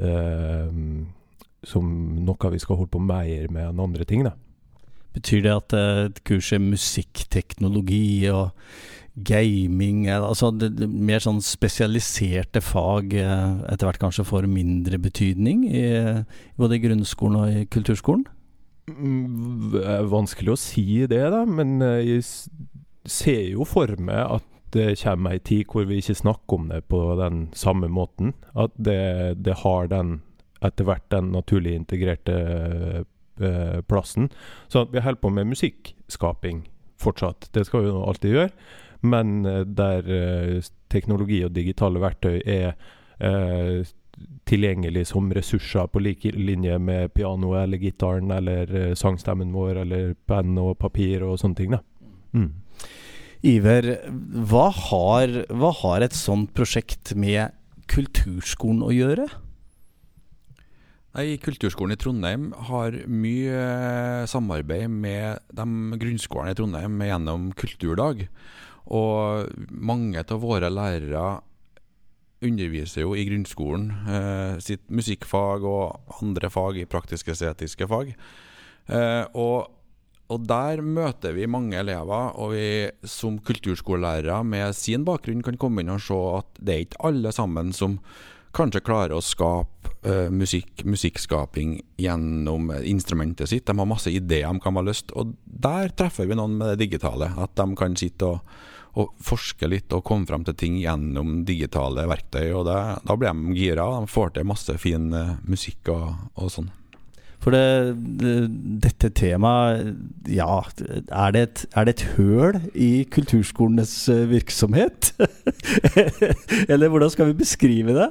eh, 0.00 0.72
som 1.66 1.86
noe 2.22 2.50
vi 2.52 2.60
skal 2.62 2.78
holde 2.78 2.92
på 2.94 3.02
mer 3.02 3.48
med 3.50 3.64
enn 3.72 3.80
andre 3.82 4.04
ting. 4.04 4.22
da. 4.24 4.36
Betyr 5.16 5.42
det 5.42 5.52
at 5.52 5.74
et 5.74 6.20
kurset 6.28 6.60
musikkteknologi 6.62 8.28
og 8.30 8.52
gaming 9.16 10.04
altså 10.12 10.50
det, 10.52 10.74
det, 10.76 10.88
Mer 10.92 11.22
sånn 11.24 11.38
spesialiserte 11.44 12.60
fag 12.60 13.14
eh, 13.16 13.62
etter 13.72 13.88
hvert 13.88 14.02
kanskje 14.02 14.26
får 14.28 14.48
mindre 14.50 15.00
betydning 15.00 15.64
i, 15.70 15.86
både 16.60 16.76
i 16.76 16.82
grunnskolen 16.84 17.38
og 17.40 17.62
i 17.62 17.64
kulturskolen? 17.72 18.26
Mm, 18.86 19.72
vanskelig 20.12 20.52
å 20.52 20.60
si 20.60 20.84
det, 21.08 21.24
da. 21.32 21.42
Men 21.48 21.80
eh, 21.82 22.02
jeg 22.04 22.26
ser 23.08 23.42
jo 23.54 23.66
for 23.68 23.90
meg 23.98 24.38
at 24.38 24.52
det 24.76 24.98
kommer 25.00 25.32
ei 25.32 25.40
tid 25.40 25.70
hvor 25.70 25.86
vi 25.88 26.00
ikke 26.02 26.18
snakker 26.18 26.58
om 26.58 26.68
det 26.68 26.82
på 26.90 27.00
den 27.18 27.46
samme 27.56 27.88
måten. 27.88 28.34
At 28.58 28.74
det, 28.76 29.40
det 29.40 29.62
har 29.62 29.88
den 29.90 30.20
etter 30.64 30.88
hvert 30.88 31.04
den 31.12 31.32
naturlig 31.34 31.76
integrerte 31.76 32.36
eh, 33.40 33.78
plassen. 33.88 34.30
Så 34.68 34.84
at 34.84 34.94
vi 34.94 35.02
holder 35.04 35.22
på 35.22 35.32
med 35.32 35.52
musikkskaping 35.52 36.66
fortsatt. 37.00 37.50
Det 37.54 37.66
skal 37.68 37.84
vi 37.84 37.92
jo 37.92 38.04
alltid 38.08 38.36
gjøre. 38.36 38.52
Men 39.02 39.44
eh, 39.46 39.62
der 39.66 40.10
eh, 40.10 40.68
teknologi 40.92 41.42
og 41.44 41.54
digitale 41.56 42.02
verktøy 42.02 42.40
er 42.40 42.74
eh, 43.18 43.86
tilgjengelig 44.48 45.06
som 45.10 45.28
ressurser 45.34 45.90
på 45.92 46.00
like 46.00 46.32
linje 46.32 46.78
med 46.80 47.12
piano 47.12 47.52
eller 47.58 47.80
gitaren 47.82 48.30
eller 48.32 48.94
sangstemmen 48.96 49.52
vår 49.52 49.82
eller 49.82 50.14
penn 50.28 50.56
og 50.62 50.78
papir 50.80 51.24
og 51.26 51.36
sånne 51.42 51.58
ting. 51.58 51.74
da. 51.74 51.82
Mm. 52.32 52.52
Iver, 53.46 53.90
hva 54.48 54.70
har, 54.72 55.34
hva 55.52 55.72
har, 55.82 56.02
et 56.06 56.16
sånt 56.16 56.54
prosjekt 56.56 57.12
med 57.14 57.52
kulturskolen 57.92 58.80
å 58.86 58.94
gjøre? 58.94 59.26
Nei, 61.16 61.38
Kulturskolen 61.40 61.94
i 61.94 62.00
Trondheim 62.00 62.50
har 62.68 62.96
mye 63.08 63.60
samarbeid 64.28 64.90
med 64.92 65.38
de 65.48 66.00
grunnskolene 66.00 66.52
i 66.52 66.58
Trondheim 66.58 66.98
gjennom 67.06 67.46
Kulturdag. 67.56 68.26
Og 68.94 69.50
mange 69.70 70.22
av 70.22 70.42
våre 70.42 70.70
lærere 70.70 71.26
underviser 72.44 73.06
jo 73.06 73.14
i 73.16 73.24
grunnskolen 73.26 73.88
eh, 74.12 74.58
sitt 74.62 74.84
musikkfag 74.92 75.64
og 75.66 76.20
andre 76.20 76.50
fag 76.52 76.82
i 76.82 76.88
praktisk-estetiske 76.90 77.88
fag. 77.90 78.12
Eh, 78.86 79.24
og, 79.32 79.72
og, 80.28 80.46
der 80.46 80.82
møter 80.84 81.34
vi 81.34 81.48
mange 81.50 81.80
elever, 81.80 82.36
og 82.36 82.52
vi 82.54 82.68
som 83.08 83.40
kulturskolelærere 83.40 84.42
med 84.44 84.76
sin 84.76 85.06
bakgrunn 85.08 85.42
kan 85.46 85.58
komme 85.60 85.82
inn 85.82 85.94
og 85.96 86.04
se 86.04 86.20
at 86.36 86.60
det 86.60 86.74
er 86.74 86.86
ikke 86.86 87.04
alle 87.10 87.34
sammen 87.34 87.72
som 87.76 87.98
kanskje 88.56 88.84
klarer 88.84 89.16
å 89.16 89.24
skape 89.24 89.75
uh, 90.06 90.30
musikk, 90.32 90.84
musikkskaping 90.86 91.80
gjennom 92.00 92.70
instrumentet 92.82 93.50
sitt. 93.50 93.66
De 93.66 93.76
har 93.76 93.90
masse 93.90 94.12
ideer 94.12 94.48
de 94.48 94.62
kan 94.62 94.78
ha 94.78 94.84
lyst 94.86 95.12
Og 95.16 95.34
der 95.44 95.92
treffer 95.96 96.28
vi 96.30 96.38
noen 96.38 96.56
med 96.60 96.74
det 96.74 96.86
digitale. 96.86 97.32
At 97.42 97.54
de 97.58 97.68
kan 97.78 97.98
sitte 97.98 98.34
og 98.36 98.56
og 98.96 99.12
forske 99.20 99.68
litt 99.68 99.92
og 99.92 100.04
komme 100.08 100.24
frem 100.28 100.44
til 100.46 100.56
ting 100.56 100.78
gjennom 100.80 101.42
digitale 101.48 102.06
verktøy. 102.08 102.48
og 102.56 102.64
det, 102.68 102.80
Da 103.04 103.16
blir 103.16 103.28
de 103.28 103.56
gira. 103.56 103.84
De 104.00 104.08
får 104.08 104.32
til 104.32 104.48
masse 104.48 104.78
fin 104.80 105.12
uh, 105.12 105.36
musikk 105.44 105.90
og, 105.92 106.14
og 106.34 106.52
sånn. 106.52 106.70
For 107.44 107.52
det, 107.52 107.94
det, 108.18 108.32
dette 108.82 109.10
temaet, 109.14 109.92
ja 110.32 110.48
er 111.12 111.34
det, 111.34 111.42
et, 111.42 111.60
er 111.76 111.84
det 111.86 111.92
et 111.94 112.04
høl 112.16 112.56
i 112.72 113.04
kulturskolenes 113.12 113.92
eh, 114.10 114.24
virksomhet? 114.32 115.12
Eller 116.72 116.88
hvordan 116.90 117.12
skal 117.12 117.30
vi 117.30 117.36
beskrive 117.44 117.94
det? 117.94 118.08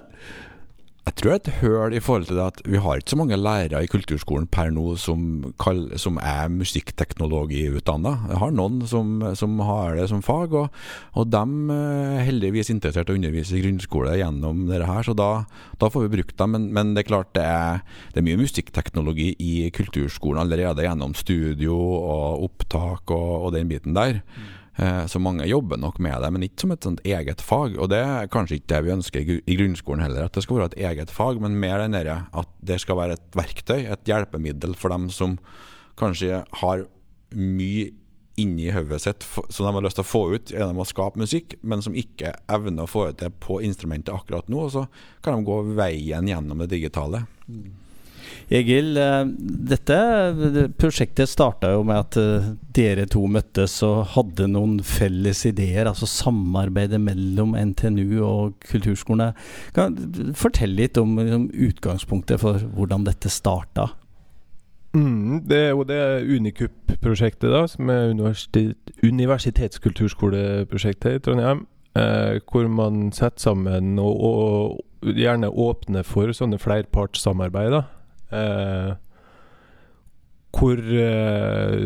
Jeg 1.05 1.13
tror 1.19 1.29
det 1.29 1.35
er 1.35 1.41
et 1.41 1.57
høl 1.61 1.93
i 1.93 1.99
forhold 2.01 2.23
til 2.25 2.39
det 2.39 2.45
at 2.49 2.61
vi 2.65 2.79
har 2.81 2.97
ikke 2.97 3.13
så 3.13 3.17
mange 3.19 3.37
lærere 3.37 3.83
i 3.85 3.89
kulturskolen 3.89 4.47
per 4.49 4.71
nå 4.73 4.95
som, 4.97 5.19
som 6.01 6.17
er 6.17 6.49
musikkteknologiutdanna. 6.49 8.13
Jeg 8.31 8.39
har 8.41 8.55
noen 8.57 8.79
som, 8.89 9.19
som, 9.37 9.53
har 9.67 9.99
det 9.99 10.07
som 10.09 10.23
fag, 10.25 10.55
og, 10.57 10.81
og 11.13 11.29
de 11.29 11.43
er 11.75 12.25
heldigvis 12.25 12.73
interessert 12.73 13.11
i 13.11 13.13
å 13.13 13.19
undervise 13.19 13.53
i 13.53 13.61
grunnskole 13.61 14.17
gjennom 14.17 14.65
dette 14.65 14.89
her, 14.89 15.05
så 15.05 15.13
da, 15.13 15.29
da 15.77 15.91
får 15.93 16.07
vi 16.07 16.13
brukt 16.17 16.37
dem. 16.41 16.57
Men, 16.57 16.67
men, 16.73 16.97
det 16.97 17.05
er 17.05 17.11
klart 17.13 17.33
det 17.37 17.45
er, 17.45 17.85
det 18.09 18.23
er 18.23 18.29
mye 18.31 18.41
musikkteknologi 18.41 19.35
i 19.37 19.55
kulturskolen 19.77 20.41
allerede 20.41 20.89
gjennom 20.89 21.13
studio 21.13 21.77
og 21.77 22.49
opptak 22.49 23.13
og, 23.13 23.31
og 23.45 23.53
den 23.53 23.69
biten 23.69 23.93
der. 23.93 24.23
Mm. 24.25 24.53
Eh, 24.75 25.05
så 25.07 25.19
mange 25.23 25.47
jobber 25.47 25.79
nok 25.79 25.99
med 26.03 26.17
det, 26.21 26.31
men 26.35 26.43
ikke 26.43 26.65
som 26.65 26.73
et 26.75 26.87
sånt 26.87 27.03
eget 27.07 27.43
fag. 27.43 27.77
Og 27.79 27.89
det 27.93 28.01
er 28.03 28.31
kanskje 28.31 28.59
ikke 28.59 28.71
det 28.73 28.81
vi 28.85 28.95
ønsker 28.95 29.35
i 29.37 29.59
grunnskolen 29.59 30.03
heller, 30.03 30.27
at 30.27 30.35
det 30.35 30.43
skal 30.43 30.59
være 30.59 30.73
et 30.73 30.81
eget 30.89 31.13
fag, 31.15 31.39
men 31.43 31.59
mer 31.61 31.79
den 31.83 31.95
derre 31.95 32.25
at 32.35 32.51
det 32.65 32.81
skal 32.83 32.99
være 32.99 33.19
et 33.19 33.37
verktøy, 33.37 33.85
et 33.85 34.09
hjelpemiddel 34.09 34.75
for 34.79 34.91
dem 34.91 35.07
som 35.13 35.37
kanskje 35.99 36.43
har 36.59 36.87
mye 37.35 37.93
inni 38.35 38.67
hodet 38.75 38.99
sitt 38.99 39.23
som 39.23 39.63
de 39.63 39.71
har 39.71 39.83
lyst 39.85 39.95
til 39.95 40.03
å 40.03 40.09
få 40.09 40.21
ut 40.35 40.51
gjennom 40.51 40.81
å 40.83 40.87
skape 40.87 41.21
musikk, 41.21 41.55
men 41.63 41.79
som 41.83 41.95
ikke 41.95 42.33
evner 42.51 42.83
å 42.83 42.91
få 42.91 43.07
ut 43.13 43.21
det 43.21 43.31
på 43.39 43.61
instrumentet 43.63 44.11
akkurat 44.11 44.51
nå. 44.51 44.65
Og 44.67 44.73
så 44.75 44.83
kan 45.23 45.39
de 45.39 45.47
gå 45.47 45.61
veien 45.77 46.27
gjennom 46.27 46.59
det 46.65 46.73
digitale. 46.75 47.23
Mm. 47.47 47.84
Egil, 48.53 48.97
eh, 48.97 49.25
dette 49.71 49.97
prosjektet 50.77 51.29
starta 51.29 51.71
jo 51.73 51.83
med 51.87 51.97
at 52.03 52.17
eh, 52.21 52.49
dere 52.77 53.05
to 53.09 53.25
møttes 53.31 53.83
og 53.85 54.05
hadde 54.13 54.47
noen 54.51 54.79
felles 54.85 55.45
ideer, 55.49 55.85
altså 55.89 56.05
samarbeidet 56.09 57.01
mellom 57.01 57.55
NTNU 57.57 58.23
og 58.25 58.53
kulturskolene. 58.69 59.33
Kan 59.75 59.97
Fortell 60.37 60.73
litt 60.77 60.97
om, 61.01 61.17
om 61.19 61.49
utgangspunktet 61.49 62.39
for 62.43 62.59
hvordan 62.75 63.05
dette 63.07 63.29
starta. 63.33 63.85
Mm, 64.95 65.43
det 65.49 65.57
er 65.57 65.69
jo 65.73 65.83
det 65.83 66.25
Unikup-prosjektet, 66.29 67.49
da, 67.51 67.65
som 67.67 67.89
er 67.91 68.11
universitet, 68.13 68.77
universitetskulturskoleprosjektet 69.03 71.15
i 71.17 71.19
Trondheim. 71.25 71.65
Eh, 71.95 72.41
hvor 72.51 72.67
man 72.67 73.07
setter 73.15 73.39
sammen 73.39 73.95
og, 74.03 74.15
og 74.19 75.15
gjerne 75.15 75.47
åpner 75.47 76.03
for 76.03 76.27
sånne 76.35 76.59
flerpartssamarbeid. 76.59 77.71
da 77.71 77.94
hvor 80.55 80.79
eh, 80.79 81.85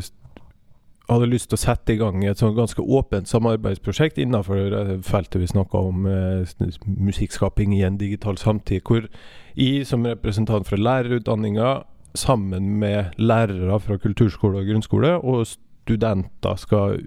hadde 1.10 1.30
lyst 1.30 1.50
til 1.50 1.58
å 1.58 1.62
sette 1.62 1.94
i 1.94 2.00
gang 2.00 2.22
et 2.24 2.42
sånn 2.42 2.56
ganske 2.58 2.84
åpent 2.84 3.30
samarbeidsprosjekt 3.30 4.20
innenfor 4.22 5.00
feltet 5.06 5.42
vi 5.42 5.50
snakka 5.50 5.82
om, 5.90 6.06
eh, 6.06 6.46
musikkskaping 6.86 7.74
i 7.74 7.84
en 7.84 7.98
digital 7.98 8.38
samtid. 8.38 8.84
Hvor 8.84 9.08
jeg 9.56 9.88
som 9.88 10.06
representant 10.06 10.68
fra 10.68 10.78
lærerutdanninga, 10.78 11.84
sammen 12.16 12.80
med 12.80 13.14
lærere 13.18 13.80
fra 13.80 13.98
kulturskole 13.98 14.62
og 14.62 14.66
grunnskole, 14.66 15.12
og 15.24 15.46
studenter 15.46 16.56
skal 16.58 16.98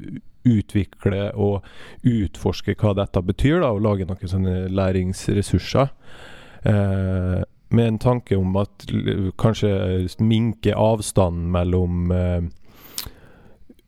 utvikle 0.44 1.32
og 1.34 1.62
utforske 2.06 2.74
hva 2.78 2.94
dette 2.94 3.22
betyr, 3.22 3.60
da, 3.62 3.72
og 3.72 3.82
lage 3.82 4.06
noen 4.06 4.30
sånne 4.30 4.68
læringsressurser. 4.70 5.90
Eh, 6.64 7.42
med 7.72 7.88
en 7.88 8.00
tanke 8.02 8.36
om 8.38 8.56
at 8.60 8.86
kanskje 9.40 9.72
minke 10.22 10.74
avstanden 10.76 11.50
mellom 11.54 12.12
eh, 12.12 12.42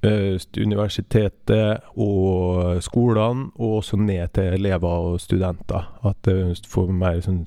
eh, 0.05 0.37
universitetet 0.59 1.85
og 1.95 2.83
skolene, 2.85 3.51
og 3.57 3.81
også 3.81 4.01
ned 4.01 4.35
til 4.37 4.59
elever 4.59 5.11
og 5.15 5.21
studenter. 5.23 5.91
At 6.05 6.21
det 6.29 6.65
får 6.69 6.93
mer 6.93 7.21
sånn 7.25 7.45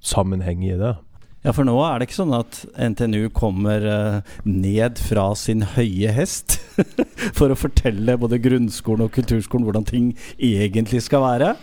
sammenheng 0.00 0.64
i 0.66 0.76
det. 0.80 0.96
Ja, 1.42 1.50
for 1.50 1.66
nå 1.66 1.74
er 1.82 1.98
det 1.98 2.06
ikke 2.06 2.20
sånn 2.20 2.36
at 2.36 2.60
NTNU 2.78 3.32
kommer 3.34 3.82
eh, 3.82 4.34
ned 4.46 5.00
fra 5.02 5.32
sin 5.34 5.64
høye 5.74 6.12
hest 6.14 6.60
for 7.38 7.50
å 7.50 7.58
fortelle 7.58 8.14
både 8.20 8.38
grunnskolen 8.42 9.08
og 9.08 9.16
kulturskolen 9.16 9.66
hvordan 9.66 9.88
ting 9.88 10.12
egentlig 10.38 11.02
skal 11.08 11.24
være. 11.26 11.56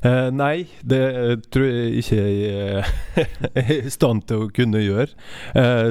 Uh, 0.00 0.30
nei, 0.32 0.64
det 0.80 1.00
uh, 1.12 1.34
tror 1.52 1.66
jeg 1.68 2.00
ikke 2.00 2.20
jeg 2.24 2.84
er 3.60 3.72
i 3.76 3.92
stand 3.92 4.24
til 4.30 4.46
å 4.46 4.50
kunne 4.54 4.80
gjøre. 4.80 5.12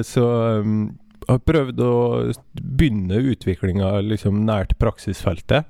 Så 0.06 0.24
um, 0.60 0.92
jeg 1.20 1.36
har 1.36 1.42
prøvd 1.46 1.82
å 1.84 1.96
begynne 2.58 3.20
utviklinga 3.32 4.00
liksom 4.02 4.42
nært 4.48 4.74
praksisfeltet. 4.82 5.68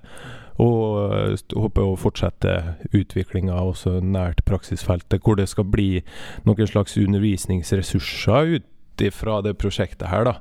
Og 0.60 1.36
håper 1.56 1.86
å 1.88 1.96
fortsette 1.96 2.54
utviklinga 2.92 3.54
også 3.64 3.98
nært 4.04 4.42
praksisfeltet, 4.48 5.22
hvor 5.24 5.38
det 5.40 5.48
skal 5.48 5.64
bli 5.72 6.02
noen 6.44 6.68
slags 6.68 6.98
undervisningsressurser 7.00 8.56
ut 8.58 8.66
ifra 9.08 9.40
det 9.46 9.56
prosjektet 9.60 10.08
her. 10.10 10.28
da 10.28 10.36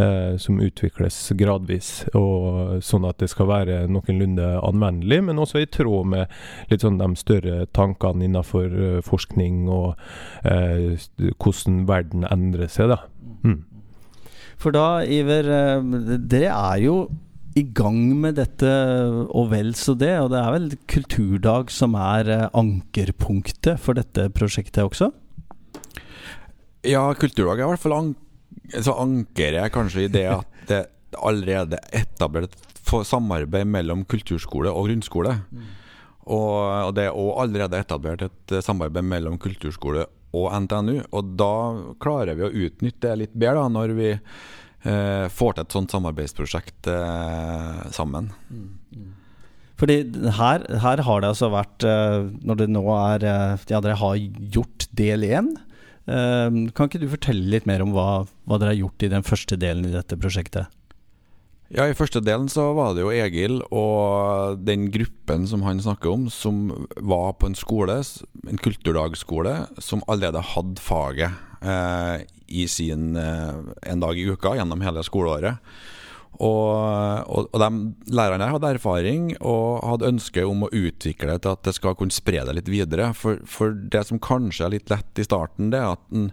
eh, 0.00 0.36
som 0.38 0.60
utvikles 0.62 1.16
gradvis, 1.38 1.90
og 2.16 2.80
sånn 2.84 3.06
at 3.08 3.20
det 3.20 3.30
skal 3.32 3.48
være 3.50 3.80
noenlunde 3.90 4.46
anvendelig, 4.64 5.20
men 5.26 5.40
også 5.42 5.62
i 5.62 5.70
tråd 5.70 6.10
med 6.14 6.36
litt 6.70 6.84
sånn 6.84 7.00
de 7.00 7.10
større 7.20 7.66
tankene 7.76 8.24
innenfor 8.26 8.70
uh, 8.70 9.00
forskning 9.04 9.66
og 9.68 9.98
eh, 10.48 10.96
hvordan 11.36 11.84
verden 11.90 12.26
endrer 12.30 12.70
seg. 12.70 12.94
da. 12.94 13.02
Mm. 13.44 13.60
For 14.60 14.76
da, 14.76 15.00
Iver, 15.08 15.48
eh, 15.48 16.16
dere 16.28 16.52
er 16.52 16.84
jo 16.84 16.96
i 17.58 17.64
gang 17.74 18.12
med 18.22 18.36
dette 18.38 18.68
og 19.26 19.50
vel 19.50 19.72
så 19.78 19.96
det. 19.98 20.12
Og 20.22 20.30
det 20.32 20.40
er 20.42 20.52
vel 20.54 20.68
kulturdag 20.90 21.72
som 21.74 21.96
er 21.98 22.30
eh, 22.30 22.46
ankerpunktet 22.52 23.80
for 23.80 23.98
dette 23.98 24.28
prosjektet 24.36 24.84
også? 24.84 25.10
Ja, 26.86 27.04
kulturdag 27.14 27.60
er 27.60 27.66
i 27.66 27.72
hvert 27.74 27.82
fall 27.82 27.96
an 27.98 28.12
så 28.78 28.94
anker 29.02 29.56
jeg 29.58 29.74
kanskje 29.74 30.06
i 30.06 30.12
det 30.12 30.26
at 30.30 30.46
det 30.70 30.84
allerede 31.18 31.80
er 31.80 32.04
etablert 32.04 32.54
et 32.54 32.94
samarbeid 33.06 33.68
mellom 33.70 34.04
kulturskole 34.08 34.70
og 34.70 34.88
grunnskole. 34.88 35.36
Mm. 35.50 35.68
Og, 36.30 36.56
og, 36.86 36.94
det 36.94 37.08
er 37.08 37.16
også 37.16 37.44
allerede 37.44 37.78
etablert 37.82 38.24
et 38.26 38.54
eh, 38.54 38.62
samarbeid 38.62 39.06
mellom 39.06 39.38
kulturskole 39.42 40.06
og 40.36 40.50
NTNU. 40.66 40.96
Og 41.16 41.30
da 41.38 41.54
klarer 42.02 42.38
vi 42.38 42.46
å 42.46 42.52
utnytte 42.66 43.08
det 43.08 43.16
litt 43.24 43.32
bedre 43.34 43.64
da, 43.64 43.70
når 43.72 43.94
vi 43.98 44.10
eh, 44.12 45.24
får 45.34 45.56
til 45.56 45.64
et 45.64 45.78
sånt 45.78 45.94
samarbeidsprosjekt 45.96 46.90
eh, 46.92 47.80
sammen. 47.94 48.30
Mm. 48.50 48.68
Mm. 48.94 49.08
Fordi 49.80 49.96
her, 50.36 50.66
her, 50.84 51.02
har 51.06 51.22
det 51.22 51.28
altså 51.30 51.48
vært 51.48 51.86
Når 52.44 52.58
det 52.60 52.66
nå 52.68 52.82
er 52.92 53.22
Ja, 53.24 53.78
dere 53.80 53.94
har 53.96 54.18
gjort 54.52 54.84
del 54.92 55.24
én. 55.24 55.54
Kan 56.06 56.88
ikke 56.88 57.00
du 57.02 57.10
fortelle 57.12 57.50
litt 57.52 57.66
mer 57.68 57.84
om 57.84 57.92
hva, 57.94 58.24
hva 58.48 58.58
dere 58.58 58.72
har 58.72 58.80
gjort 58.80 59.04
i 59.06 59.10
den 59.12 59.26
første 59.26 59.58
delen 59.60 59.86
i 59.86 59.94
dette 59.94 60.16
prosjektet? 60.18 60.72
Ja, 61.70 61.84
I 61.86 61.94
første 61.94 62.18
delen 62.18 62.48
så 62.50 62.64
var 62.74 62.96
det 62.96 63.04
jo 63.04 63.12
Egil 63.14 63.60
og 63.70 64.58
den 64.66 64.88
gruppen 64.90 65.44
som 65.46 65.62
han 65.62 65.78
snakker 65.78 66.10
om, 66.10 66.24
som 66.26 66.64
var 66.98 67.36
på 67.38 67.46
en 67.46 67.54
skole, 67.54 68.00
en 68.50 68.58
kulturdagsskole, 68.58 69.52
som 69.78 70.02
allerede 70.10 70.42
hadde 70.50 70.82
faget 70.82 71.30
eh, 71.62 72.26
i 72.50 72.66
sin 72.66 73.14
eh, 73.14 73.62
en 73.86 74.02
dag 74.02 74.18
i 74.18 74.26
uka 74.26 74.56
gjennom 74.58 74.82
hele 74.82 75.06
skoleåret. 75.06 75.62
Og, 76.40 77.26
og, 77.28 77.48
og 77.52 77.58
de 77.60 78.14
lærerne 78.16 78.46
her 78.46 78.54
hadde 78.54 78.72
erfaring 78.76 79.24
og 79.40 79.82
hadde 79.84 80.08
ønske 80.08 80.44
om 80.48 80.64
å 80.64 80.70
utvikle 80.72 81.34
det 81.34 81.42
til 81.44 81.52
at 81.52 81.66
det 81.66 81.74
skal 81.76 81.96
kunne 81.98 82.14
spre 82.14 82.44
det 82.46 82.54
litt 82.56 82.70
videre. 82.72 83.10
For, 83.18 83.42
for 83.44 83.74
det 83.74 84.06
som 84.08 84.22
kanskje 84.22 84.68
er 84.68 84.74
litt 84.76 84.92
lett 84.92 85.20
i 85.20 85.26
starten, 85.26 85.68
det 85.74 85.82
er 85.82 85.98
at 85.98 86.16
en 86.16 86.30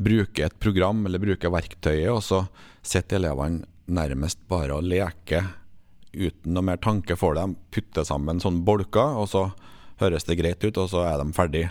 bruker 0.00 0.48
et 0.48 0.60
program 0.62 1.04
eller 1.04 1.20
bruker 1.20 1.52
verktøyet, 1.52 2.08
og 2.14 2.22
så 2.24 2.44
sitter 2.80 3.20
elevene 3.20 3.66
nærmest 3.90 4.40
bare 4.48 4.78
å 4.78 4.84
leke 4.84 5.42
uten 6.14 6.54
noe 6.54 6.64
mer 6.66 6.80
tanke 6.82 7.18
for 7.18 7.36
det. 7.36 7.44
De 7.44 7.76
putter 7.76 8.06
sammen 8.06 8.40
sånne 8.42 8.64
bolker, 8.66 9.18
og 9.20 9.28
så 9.30 9.48
høres 10.00 10.24
det 10.24 10.38
greit 10.40 10.64
ut, 10.64 10.78
og 10.80 10.88
så 10.92 11.04
er 11.04 11.20
de 11.20 11.36
ferdig. 11.36 11.66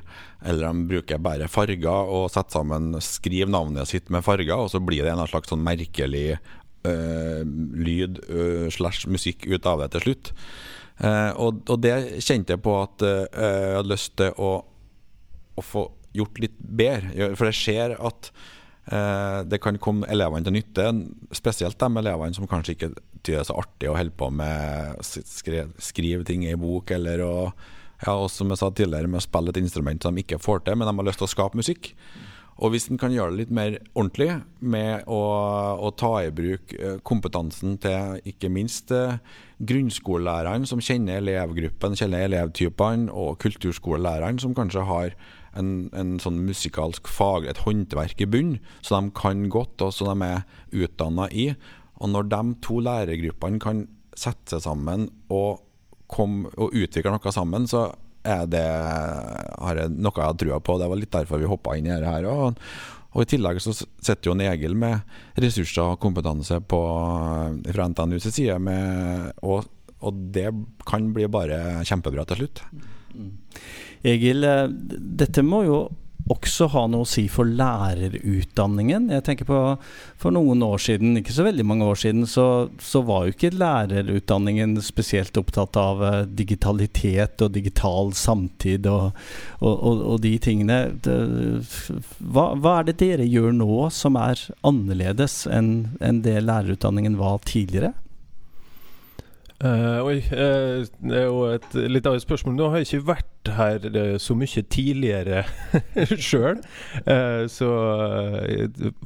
Eller 0.46 0.68
de 0.68 0.88
bruker 0.92 1.22
bare 1.24 1.50
farger 1.50 2.14
og 2.14 2.30
setter 2.30 2.60
sammen, 2.60 2.94
skriver 3.04 3.52
navnet 3.52 3.90
sitt 3.90 4.12
med 4.14 4.26
farger, 4.26 4.56
og 4.60 4.70
så 4.70 4.82
blir 4.84 5.06
det 5.06 5.16
en 5.16 5.26
slags 5.30 5.50
sånn 5.52 5.66
merkelig 5.66 6.38
øh, 6.88 7.42
lyd 7.76 8.22
øh, 8.30 8.68
slash 8.72 9.10
musikk 9.10 9.48
ut 9.50 9.66
av 9.66 9.84
det 9.84 9.92
til 9.96 10.08
slutt. 10.08 10.34
Uh, 11.00 11.32
og, 11.40 11.62
og, 11.72 11.78
det 11.80 11.94
kjente 12.20 12.52
jeg 12.52 12.60
på 12.60 12.74
at 12.76 13.04
uh, 13.08 13.24
jeg 13.32 13.76
hadde 13.78 13.88
lyst 13.88 14.18
til 14.20 14.34
å, 14.36 14.50
å 15.56 15.64
få 15.64 15.86
gjort 16.12 16.42
litt 16.44 16.58
bedre. 16.60 17.30
For 17.40 17.48
jeg 17.48 17.56
ser 17.56 17.94
at 17.96 18.34
Eh, 18.90 19.40
det 19.46 19.60
kan 19.62 19.78
komme 19.78 20.08
elevene 20.10 20.48
til 20.48 20.56
nytte, 20.56 20.88
spesielt 21.38 21.78
de 21.78 22.02
elevene 22.02 22.34
som 22.34 22.48
kanskje 22.50 22.74
ikke 22.74 22.94
tyder 23.22 23.44
det 23.44 23.50
så 23.50 23.58
artig 23.62 23.90
å 23.92 23.98
holde 23.98 24.16
på 24.18 24.32
med 24.34 25.04
skrive, 25.06 25.68
skrive 25.84 26.26
ting 26.26 26.48
i 26.48 26.56
bok, 26.58 26.90
eller 26.96 27.22
å, 27.22 27.34
ja, 28.02 28.16
og 28.16 28.32
som 28.34 28.50
jeg 28.50 28.62
sa 28.62 28.72
tidligere, 28.74 29.12
med 29.12 29.22
å 29.22 29.28
spille 29.28 29.54
et 29.54 29.62
instrument 29.62 30.02
som 30.02 30.18
de 30.18 30.24
ikke 30.26 30.42
får 30.42 30.64
til, 30.66 30.80
men 30.80 30.90
de 30.90 30.96
har 30.96 31.10
lyst 31.10 31.22
til 31.22 31.30
å 31.30 31.34
skape 31.36 31.60
musikk. 31.60 31.92
Og 32.60 32.74
hvis 32.74 32.90
en 32.92 33.00
kan 33.00 33.14
gjøre 33.14 33.32
det 33.32 33.40
litt 33.44 33.54
mer 33.56 33.78
ordentlig, 33.94 34.34
med 34.60 35.08
å, 35.08 35.20
å 35.80 35.92
ta 35.96 36.12
i 36.26 36.34
bruk 36.36 36.74
eh, 36.76 36.98
kompetansen 37.08 37.78
til 37.80 38.20
ikke 38.28 38.52
minst 38.52 38.92
grunnskolelæreren 38.92 39.48
grunnskolelærerne, 39.60 40.68
som 40.68 40.80
kjenner 40.84 41.20
elevgruppen, 41.20 41.98
kjenner 42.00 42.28
elevtypene, 42.28 43.10
og 43.12 43.40
kulturskolelærerne, 43.44 44.40
som 44.40 44.56
kanskje 44.56 44.86
har 44.88 45.16
en, 45.58 45.90
en, 45.98 46.18
sånn 46.22 46.40
musikalsk 46.46 47.10
fag, 47.12 47.48
et 47.50 47.64
håndverk 47.66 48.24
i 48.24 48.30
bunn, 48.30 48.58
så 48.82 49.00
de 49.00 49.14
kan 49.18 49.48
godt, 49.52 49.82
og 49.84 49.96
som 49.96 50.12
de 50.14 50.30
er 50.30 50.46
utdanna 50.86 51.28
i. 51.32 51.50
Og 52.00 52.14
når 52.14 52.30
de 52.32 52.44
to 52.64 52.80
lærergruppene 52.86 53.60
kan 53.64 53.88
sette 54.16 54.56
seg 54.56 54.64
sammen 54.64 55.10
og, 55.28 55.60
kom, 56.12 56.46
og 56.56 56.76
utvikle 56.76 57.12
noe 57.16 57.36
sammen, 57.36 57.68
så 57.68 57.90
det 58.24 58.64
har 58.68 59.80
jeg 59.80 59.96
noe 59.96 60.16
jeg 60.16 60.26
har 60.26 60.40
trua 60.40 60.60
på. 60.60 60.78
Det 60.80 60.90
var 60.92 61.00
litt 61.00 61.14
derfor 61.14 61.42
vi 61.42 61.50
hoppa 61.50 61.76
inn 61.78 61.88
i 61.88 61.94
dette 61.94 62.12
her. 62.12 62.28
Og, 62.30 62.60
og 63.10 63.24
I 63.24 63.30
tillegg 63.32 63.62
så 63.64 63.74
sitter 63.74 64.30
jo 64.30 64.36
Egil 64.46 64.76
med 64.78 65.02
ressurser 65.40 65.96
og 65.96 66.00
kompetanse 66.04 66.60
på, 66.62 66.82
fra 67.72 67.88
NTNU 67.90 68.20
sin 68.20 68.36
side, 68.36 68.60
med, 68.62 69.32
og, 69.42 69.66
og, 70.00 70.26
det 70.36 70.52
kan 70.86 71.10
bli 71.16 71.26
bare 71.32 71.82
kjempebra 71.88 72.28
til 72.30 72.44
slutt. 72.44 72.64
Mm. 73.16 73.32
Egil, 74.10 74.46
eh, 74.46 74.68
dette 75.24 75.44
må 75.44 75.64
jo 75.66 75.80
også 76.30 76.68
ha 76.74 76.84
noe 76.90 77.06
å 77.06 77.10
si 77.10 77.26
for 77.32 77.48
lærerutdanningen. 77.48 79.10
Jeg 79.16 79.26
tenker 79.26 79.48
på 79.50 79.60
For 80.20 80.36
noen 80.36 80.62
år 80.66 80.82
siden, 80.84 81.18
ikke 81.20 81.34
så 81.34 81.46
veldig 81.48 81.66
mange 81.66 81.86
år 81.88 82.00
siden, 82.02 82.26
så, 82.28 82.70
så 82.84 83.02
var 83.08 83.26
jo 83.26 83.34
ikke 83.34 83.54
lærerutdanningen 83.56 84.76
spesielt 84.84 85.38
opptatt 85.40 85.80
av 85.80 86.04
uh, 86.04 86.10
digitalitet 86.28 87.42
og 87.46 87.54
digital 87.56 88.12
samtid 88.18 88.90
og, 88.92 89.16
og, 89.62 89.74
og, 89.74 90.04
og 90.14 90.20
de 90.26 90.34
tingene. 90.44 90.80
Hva, 91.00 92.50
hva, 92.60 92.76
er 92.80 92.90
det 92.90 93.00
dere 93.00 93.30
gjør 93.30 93.56
nå 93.56 93.88
som 93.96 94.20
er 94.20 94.44
annerledes 94.68 95.46
enn 95.48 95.72
en 96.04 96.22
det 96.26 96.38
lærerutdanningen 96.44 97.18
var 97.20 97.40
tidligere? 97.48 97.94
Uh, 99.60 100.00
oi, 100.08 100.20
uh, 100.32 100.86
det 101.04 101.18
er 101.20 101.26
jo 101.26 101.40
et 101.52 101.74
litt 101.92 102.06
av 102.08 102.16
et 102.16 102.24
spørsmål. 102.24 102.54
Nå 102.56 102.70
har 102.72 102.80
jeg 102.80 102.88
ikke 102.88 103.08
vært 103.10 103.50
her 103.58 103.88
uh, 103.92 104.14
så 104.22 104.36
mye 104.40 104.64
tidligere 104.72 105.42
sjøl, 106.30 106.62
så 107.52 107.72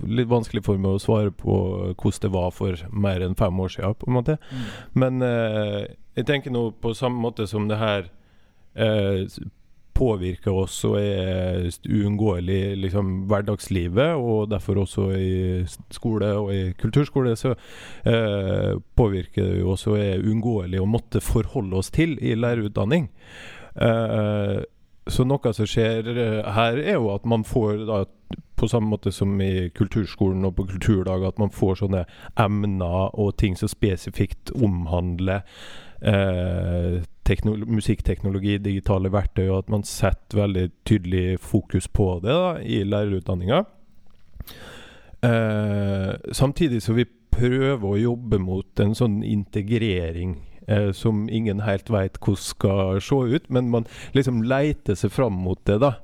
litt 0.04 0.30
vanskelig 0.30 0.62
for 0.68 0.82
meg 0.82 1.00
å 1.00 1.02
svare 1.02 1.34
på 1.34 1.56
hvordan 1.98 2.22
det 2.28 2.32
var 2.36 2.54
for 2.54 2.86
mer 2.94 3.26
enn 3.26 3.38
fem 3.40 3.64
år 3.66 3.74
siden, 3.74 3.98
på 3.98 4.10
en 4.12 4.18
måte. 4.20 4.38
Mm. 4.52 4.70
Men 5.02 5.26
jeg 5.26 6.28
tenker 6.30 6.54
nå 6.54 6.68
på 6.84 6.94
samme 6.98 7.22
måte 7.24 7.48
som 7.50 7.66
det 7.72 7.82
her 7.82 8.12
påvirker 9.94 10.56
oss 10.64 10.80
og 10.88 10.98
er 11.00 11.68
uunngåelig 11.86 12.60
i 12.72 12.76
liksom, 12.84 13.14
hverdagslivet, 13.32 14.16
og 14.18 14.50
derfor 14.52 14.84
også 14.84 15.08
i 15.18 15.34
skole 15.94 16.34
og 16.40 16.54
i 16.54 16.62
kulturskole, 16.80 17.36
så 17.40 17.54
eh, 18.10 18.74
påvirker 18.96 19.50
det 19.50 19.62
jo 19.62 19.74
også 19.76 19.98
er 20.00 20.24
uunngåelig 20.24 20.82
å 20.82 20.90
måtte 20.90 21.24
forholde 21.24 21.80
oss 21.80 21.92
til 21.94 22.18
i 22.22 22.36
lærerutdanning. 22.38 23.10
Eh, 23.76 24.60
så 25.12 25.26
noe 25.28 25.54
som 25.56 25.68
skjer 25.68 26.10
eh, 26.14 26.52
her, 26.56 26.80
er 26.80 26.98
jo 26.98 27.14
at 27.14 27.26
man 27.28 27.46
får 27.48 27.86
da 27.90 28.04
på 28.58 28.70
samme 28.70 28.94
måte 28.94 29.12
som 29.12 29.36
i 29.44 29.70
kulturskolen 29.76 30.46
og 30.48 30.56
på 30.58 30.68
kulturdag, 30.72 31.26
at 31.28 31.40
man 31.42 31.52
får 31.52 31.82
sånne 31.82 32.06
emner 32.40 33.10
og 33.20 33.36
ting 33.42 33.58
som 33.60 33.72
spesifikt 33.72 34.54
omhandler 34.56 35.44
eh, 36.04 37.02
musikkteknologi, 37.68 38.58
digitale 38.58 39.12
verktøy, 39.12 39.48
og 39.50 39.64
at 39.64 39.70
man 39.74 39.84
setter 39.88 40.44
veldig 40.44 40.70
tydelig 40.86 41.40
fokus 41.40 41.88
på 41.88 42.20
det 42.24 42.36
da, 42.36 42.56
i 42.60 42.84
lærerutdanninga. 42.84 43.64
Eh, 45.24 46.14
samtidig 46.32 46.82
så 46.84 46.94
vi 46.98 47.06
prøver 47.34 47.88
å 47.88 47.98
jobbe 48.02 48.40
mot 48.44 48.84
en 48.84 48.94
sånn 48.98 49.22
integrering 49.26 50.36
eh, 50.68 50.92
som 50.92 51.26
ingen 51.32 51.64
helt 51.64 51.90
veit 51.90 52.20
hvordan 52.20 52.44
skal 52.44 53.00
se 53.02 53.22
ut, 53.38 53.50
men 53.50 53.72
man 53.72 53.88
liksom 54.14 54.44
leiter 54.44 55.00
seg 55.00 55.14
fram 55.16 55.40
mot 55.46 55.62
det, 55.66 55.80
da. 55.82 55.96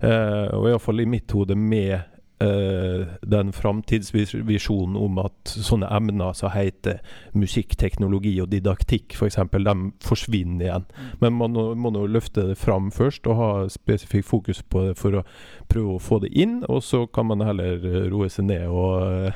Eh, 0.00 0.52
og 0.52 0.68
iallfall 0.68 1.00
i 1.00 1.08
mitt 1.08 1.32
hode 1.32 1.56
med 1.56 2.02
den 2.36 3.52
framtidsvisjonen 3.56 4.96
om 5.00 5.20
at 5.22 5.48
sånne 5.48 5.88
emner 5.96 6.34
som 6.36 6.52
heter 6.52 6.98
musikk, 7.32 7.76
teknologi 7.80 8.34
og 8.42 8.50
didaktikk 8.52 9.16
f.eks., 9.16 9.38
for 9.40 9.64
de 9.64 9.74
forsvinner 10.04 10.66
igjen. 10.66 10.84
Mm. 10.84 11.14
Men 11.22 11.38
man 11.40 11.56
må 11.80 11.92
nå 11.94 12.04
løfte 12.12 12.44
det 12.50 12.58
fram 12.60 12.90
først 12.94 13.26
og 13.30 13.40
ha 13.40 13.50
spesifikt 13.72 14.28
fokus 14.28 14.62
på 14.62 14.86
det 14.88 14.96
for 15.00 15.20
å 15.20 15.24
prøve 15.70 15.96
å 15.96 16.02
få 16.02 16.20
det 16.24 16.32
inn. 16.36 16.58
Og 16.68 16.82
så 16.84 17.04
kan 17.06 17.30
man 17.30 17.44
heller 17.46 17.80
eh, 17.80 18.08
roe 18.12 18.28
seg 18.32 18.48
ned 18.50 18.66
og 18.68 19.30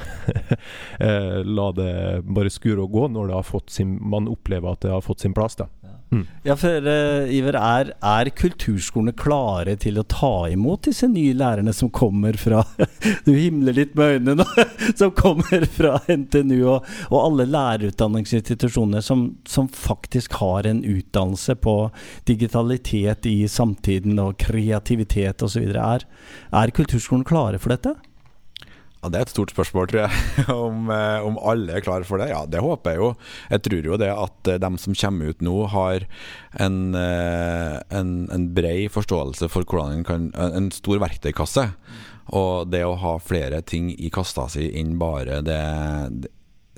uh, 1.00 1.40
la 1.58 1.68
det 1.76 1.92
bare 2.28 2.52
skure 2.52 2.84
og 2.84 2.94
gå 2.94 3.08
når 3.14 3.34
sin, 3.70 3.98
man 4.00 4.28
opplever 4.30 4.72
at 4.72 4.84
det 4.84 4.94
har 4.94 5.04
fått 5.04 5.24
sin 5.24 5.36
plass. 5.36 5.56
da. 5.56 5.70
Mm. 6.10 6.26
Ja, 6.42 6.56
for 6.58 6.86
uh, 6.86 7.30
Iver, 7.30 7.54
er, 7.54 7.92
er, 8.02 8.30
kulturskolene 8.34 9.12
klare 9.14 9.76
til 9.78 10.00
å 10.00 10.04
ta 10.10 10.48
imot 10.50 10.88
disse 10.88 11.06
nye 11.06 11.36
lærerne 11.38 11.70
som 11.76 11.92
kommer 11.94 12.34
fra 12.40 12.64
Du 13.26 13.30
himler 13.30 13.76
litt 13.76 13.94
med 13.94 14.16
øynene 14.16 14.42
nå. 14.42 14.64
som 14.98 15.14
kommer 15.14 15.68
fra 15.70 16.00
NTNU 16.10 16.58
og, 16.64 16.90
og 17.12 17.18
alle 17.20 17.46
lærerutdanningsinstitusjonene 17.52 19.04
som, 19.06 19.28
som, 19.46 19.70
faktisk 19.70 20.34
har 20.42 20.66
en 20.66 20.82
utdannelse 20.82 21.54
på 21.62 21.76
digitalitet 22.26 23.30
i 23.30 23.44
samtiden 23.48 24.18
og 24.18 24.34
kreativitet 24.42 25.46
osv. 25.46 25.70
Er, 25.70 26.08
er 26.50 26.74
kulturskolen 26.74 27.26
klare 27.28 27.62
for 27.62 27.76
dette? 27.76 27.94
Ja, 29.00 29.08
Det 29.08 29.16
er 29.16 29.24
et 29.24 29.32
stort 29.32 29.52
spørsmål, 29.54 29.88
tror 29.88 30.02
jeg. 30.02 30.12
om, 30.66 30.90
eh, 30.92 31.24
om, 31.24 31.38
alle 31.40 31.78
er 31.78 31.84
klar 31.84 32.04
for 32.04 32.20
det. 32.20 32.28
Ja, 32.34 32.44
det 32.44 32.60
håper 32.60 32.92
jeg 32.92 33.00
jo. 33.00 33.08
Jeg 33.48 33.64
tror 33.64 33.88
jo 33.88 33.98
det 34.00 34.10
at 34.12 34.50
eh, 34.52 34.60
de 34.60 34.70
som 34.82 34.96
kommer 35.02 35.32
ut 35.32 35.44
nå, 35.44 35.56
har 35.72 36.04
en, 36.60 36.78
eh, 36.98 37.78
en, 37.96 38.12
en 38.28 38.46
bred 38.56 38.90
forståelse 38.92 39.48
for 39.48 39.64
hvordan 39.64 40.00
en 40.00 40.04
kan 40.04 40.28
En 40.36 40.68
stor 40.74 41.00
verktøykasse. 41.00 41.70
Og 42.36 42.68
det 42.70 42.84
å 42.84 42.98
ha 43.00 43.16
flere 43.18 43.62
ting 43.64 43.88
i 43.96 44.12
kassa 44.12 44.46
si 44.52 44.68
enn 44.78 44.98
bare 45.00 45.40
det, 45.42 46.28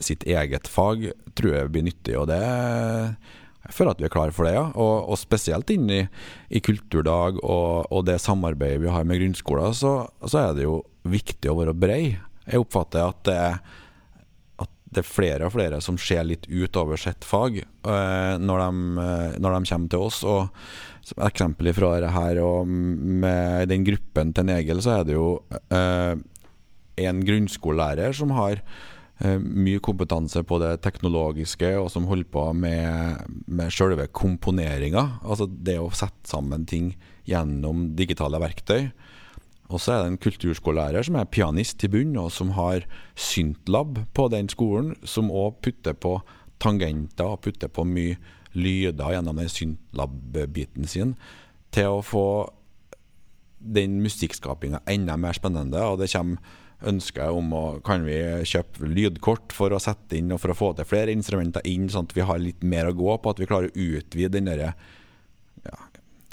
sitt 0.00 0.22
eget 0.24 0.70
fag, 0.70 1.10
tror 1.34 1.56
jeg 1.58 1.72
blir 1.74 1.90
nyttig. 1.90 2.16
Og 2.22 2.30
det 2.30 2.40
jeg 3.62 3.76
føler 3.76 3.94
at 3.94 4.00
vi 4.02 4.06
er 4.08 4.12
klare 4.12 4.34
for 4.34 4.46
det, 4.46 4.56
ja. 4.56 4.64
Og, 4.74 5.10
og 5.12 5.18
spesielt 5.20 5.70
inn 5.70 5.86
i, 5.92 6.00
i 6.50 6.62
kulturdag 6.64 7.38
og, 7.42 7.86
og, 7.92 8.00
det 8.08 8.18
samarbeidet 8.22 8.82
vi 8.82 8.90
har 8.90 9.06
med 9.06 9.20
grunnskoler, 9.20 9.74
så, 9.76 9.92
så, 10.24 10.48
er 10.48 10.56
det 10.58 10.66
jo 10.66 10.80
viktig 11.08 11.50
å 11.50 11.58
være 11.58 11.74
brei. 11.76 12.02
Jeg 12.46 12.62
oppfatter 12.62 13.04
at 13.04 13.22
det, 13.28 13.40
at 14.62 14.72
det 14.92 15.02
er 15.02 15.08
flere 15.08 15.48
og 15.48 15.54
flere 15.56 15.80
som 15.84 15.98
ser 16.00 16.24
litt 16.28 16.48
utover 16.50 17.00
sitt 17.00 17.26
fag 17.26 17.60
uh, 17.62 18.38
når, 18.38 18.64
de, 18.64 19.08
når, 19.42 19.56
de, 19.56 19.70
kommer 19.72 19.92
til 19.92 20.06
oss. 20.06 20.22
Og 20.26 20.48
som 21.06 21.26
eksempel 21.26 21.72
fra 21.74 21.96
det 22.02 22.14
her, 22.14 22.42
og 22.44 22.68
med 22.68 23.68
den 23.72 23.86
gruppen 23.86 24.34
til 24.34 24.48
Negel, 24.50 24.82
så 24.84 25.00
er 25.00 25.06
det 25.08 25.18
jo 25.18 25.28
uh, 25.74 26.14
en 27.02 27.22
grunnskolelærer 27.26 28.14
som 28.16 28.34
har 28.38 28.62
mye 29.22 29.78
kompetanse 29.78 30.40
på 30.42 30.56
det 30.58 30.80
teknologiske, 30.82 31.68
og 31.78 31.92
som 31.94 32.08
holder 32.10 32.26
på 32.32 32.42
med, 32.58 33.20
med 33.46 33.70
selve 33.70 34.08
komponeringa. 34.10 35.04
Altså 35.22 35.46
det 35.46 35.76
å 35.78 35.92
sette 35.94 36.26
sammen 36.26 36.64
ting 36.66 36.88
gjennom 37.28 37.92
digitale 37.94 38.40
verktøy. 38.42 38.88
Og 39.72 39.80
så 39.80 39.94
er 39.94 40.02
det 40.02 40.12
en 40.12 40.22
kulturskolelærer 40.22 41.06
som 41.08 41.16
er 41.16 41.30
pianist 41.32 41.82
i 41.86 41.90
bunn, 41.92 42.14
og 42.20 42.30
som 42.34 42.52
har 42.58 42.86
syntlab 43.16 44.02
på 44.16 44.28
den 44.32 44.50
skolen, 44.52 44.94
som 45.02 45.32
òg 45.32 45.62
putter 45.64 45.96
på 45.96 46.18
tangenter 46.62 47.32
og 47.32 47.40
putter 47.46 47.72
på 47.72 47.86
mye 47.88 48.18
lyder 48.52 49.14
gjennom 49.14 49.38
den 49.40 49.48
syntlab-biten 49.50 50.88
sin, 50.88 51.14
til 51.72 51.98
å 51.98 52.02
få 52.04 52.26
den 53.62 54.00
musikkskapinga 54.04 54.82
enda 54.90 55.16
mer 55.16 55.38
spennende. 55.38 55.80
Og 55.88 56.02
det 56.02 56.10
kommer 56.12 56.58
ønsker 56.88 57.30
om 57.30 57.52
å 57.54 57.64
kan 57.86 58.04
vi 58.06 58.18
kjøpe 58.48 58.88
lydkort 58.90 59.54
for 59.54 59.74
å 59.74 59.80
sette 59.82 60.18
inn 60.18 60.32
og 60.34 60.40
for 60.42 60.52
å 60.52 60.58
få 60.58 60.72
til 60.78 60.88
flere 60.88 61.14
instrumenter 61.14 61.64
inn, 61.68 61.88
sånn 61.92 62.08
at 62.08 62.16
vi 62.16 62.26
har 62.26 62.42
litt 62.42 62.64
mer 62.66 62.90
å 62.90 62.96
gå 62.96 63.16
på. 63.22 63.32
At 63.32 63.42
vi 63.42 63.48
klarer 63.48 63.70
å 63.70 63.86
utvide 63.98 64.32
den 64.36 64.50
derre 64.50 64.72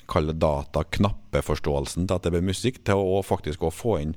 kalle 0.09 0.35
data-knappeforståelsen 0.37 2.07
til 2.07 2.17
at 2.17 2.25
det 2.25 2.33
blir 2.35 2.45
musikk, 2.49 2.81
til 2.87 3.01
å 3.01 3.21
faktisk 3.25 3.63
å 3.65 3.73
få 3.73 3.99
inn 4.03 4.15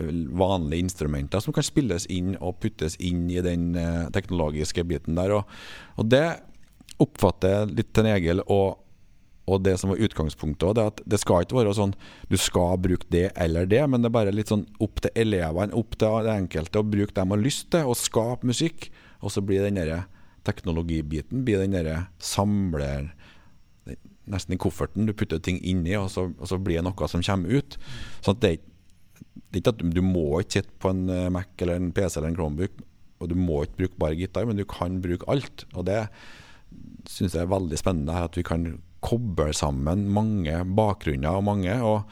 eh, 0.00 0.10
vanlige 0.38 0.86
instrumenter 0.86 1.42
som 1.44 1.54
kan 1.56 1.66
spilles 1.66 2.08
inn 2.12 2.34
og 2.38 2.58
puttes 2.62 2.98
inn 2.98 3.26
i 3.30 3.40
den 3.44 3.70
uh, 3.78 4.10
teknologiske 4.14 4.84
biten 4.88 5.18
der. 5.18 5.38
Og, 5.38 5.56
og 5.96 6.10
det 6.10 6.26
oppfatter 6.98 7.54
jeg 7.54 7.72
litt 7.78 7.94
til 7.94 8.10
Egil 8.10 8.42
og, 8.44 8.78
og 9.48 9.62
det 9.64 9.76
som 9.80 9.92
var 9.92 10.02
utgangspunktet 10.04 10.76
det 10.76 10.86
at 10.92 11.02
det 11.08 11.20
skal 11.22 11.46
ikke 11.46 11.60
være 11.60 11.76
sånn 11.78 11.94
du 12.28 12.36
skal 12.40 12.76
bruke 12.82 13.08
det 13.14 13.28
eller 13.38 13.68
det, 13.70 13.84
men 13.86 14.02
det 14.02 14.10
er 14.10 14.18
bare 14.18 14.34
litt 14.34 14.50
sånn 14.50 14.66
opp 14.82 15.02
til 15.04 15.14
elevene, 15.22 15.74
opp 15.78 15.96
til 15.96 16.26
det 16.26 16.34
enkelte, 16.34 16.82
å 16.82 16.86
bruke 16.86 17.14
det 17.14 17.22
de 17.22 17.34
har 17.34 17.44
lyst 17.44 17.70
til, 17.72 17.86
og 17.88 17.98
skape 17.98 18.48
musikk. 18.48 18.90
Og 19.22 19.32
så 19.34 19.42
blir 19.42 19.64
den 19.66 19.80
teknologibiten 20.46 21.44
blir 21.44 21.64
den 21.64 22.06
samler 22.22 23.10
nesten 24.32 24.56
i 24.56 24.60
kofferten. 24.60 25.08
Du 25.08 25.14
putter 25.16 25.40
ting 25.42 25.60
inni, 25.66 25.94
og 25.98 26.10
så, 26.12 26.28
og 26.30 26.50
så 26.50 26.58
blir 26.60 26.80
det 26.80 26.86
noe 26.88 27.10
som 27.10 27.24
kommer 27.24 27.60
ut. 27.60 27.78
Sånn 28.24 28.40
det, 28.42 28.56
det 29.48 29.58
er 29.58 29.62
ikke 29.62 29.74
at 29.76 29.80
du, 29.82 29.88
du 29.98 30.02
må 30.04 30.26
ikke 30.40 30.60
sitte 30.60 30.74
på 30.82 30.92
en 30.94 31.06
eh, 31.12 31.28
Mac 31.34 31.64
eller 31.64 31.80
en 31.80 31.92
PC 31.94 32.18
eller 32.18 32.32
en 32.32 32.38
Chromebook, 32.38 32.82
og 33.18 33.30
du 33.30 33.38
må 33.38 33.62
ikke 33.64 33.82
bruke 33.82 34.02
bare 34.04 34.18
gitar, 34.18 34.48
men 34.48 34.58
du 34.58 34.66
kan 34.68 35.00
bruke 35.04 35.26
alt. 35.30 35.66
Og 35.74 35.88
det 35.88 36.04
syns 37.08 37.34
jeg 37.34 37.46
er 37.46 37.50
veldig 37.50 37.78
spennende, 37.80 38.26
at 38.28 38.36
vi 38.38 38.44
kan 38.46 38.68
koble 39.04 39.52
sammen 39.54 40.08
mange 40.10 40.60
bakgrunner 40.76 41.38
og 41.38 41.48
mange. 41.48 41.80
og 41.82 42.04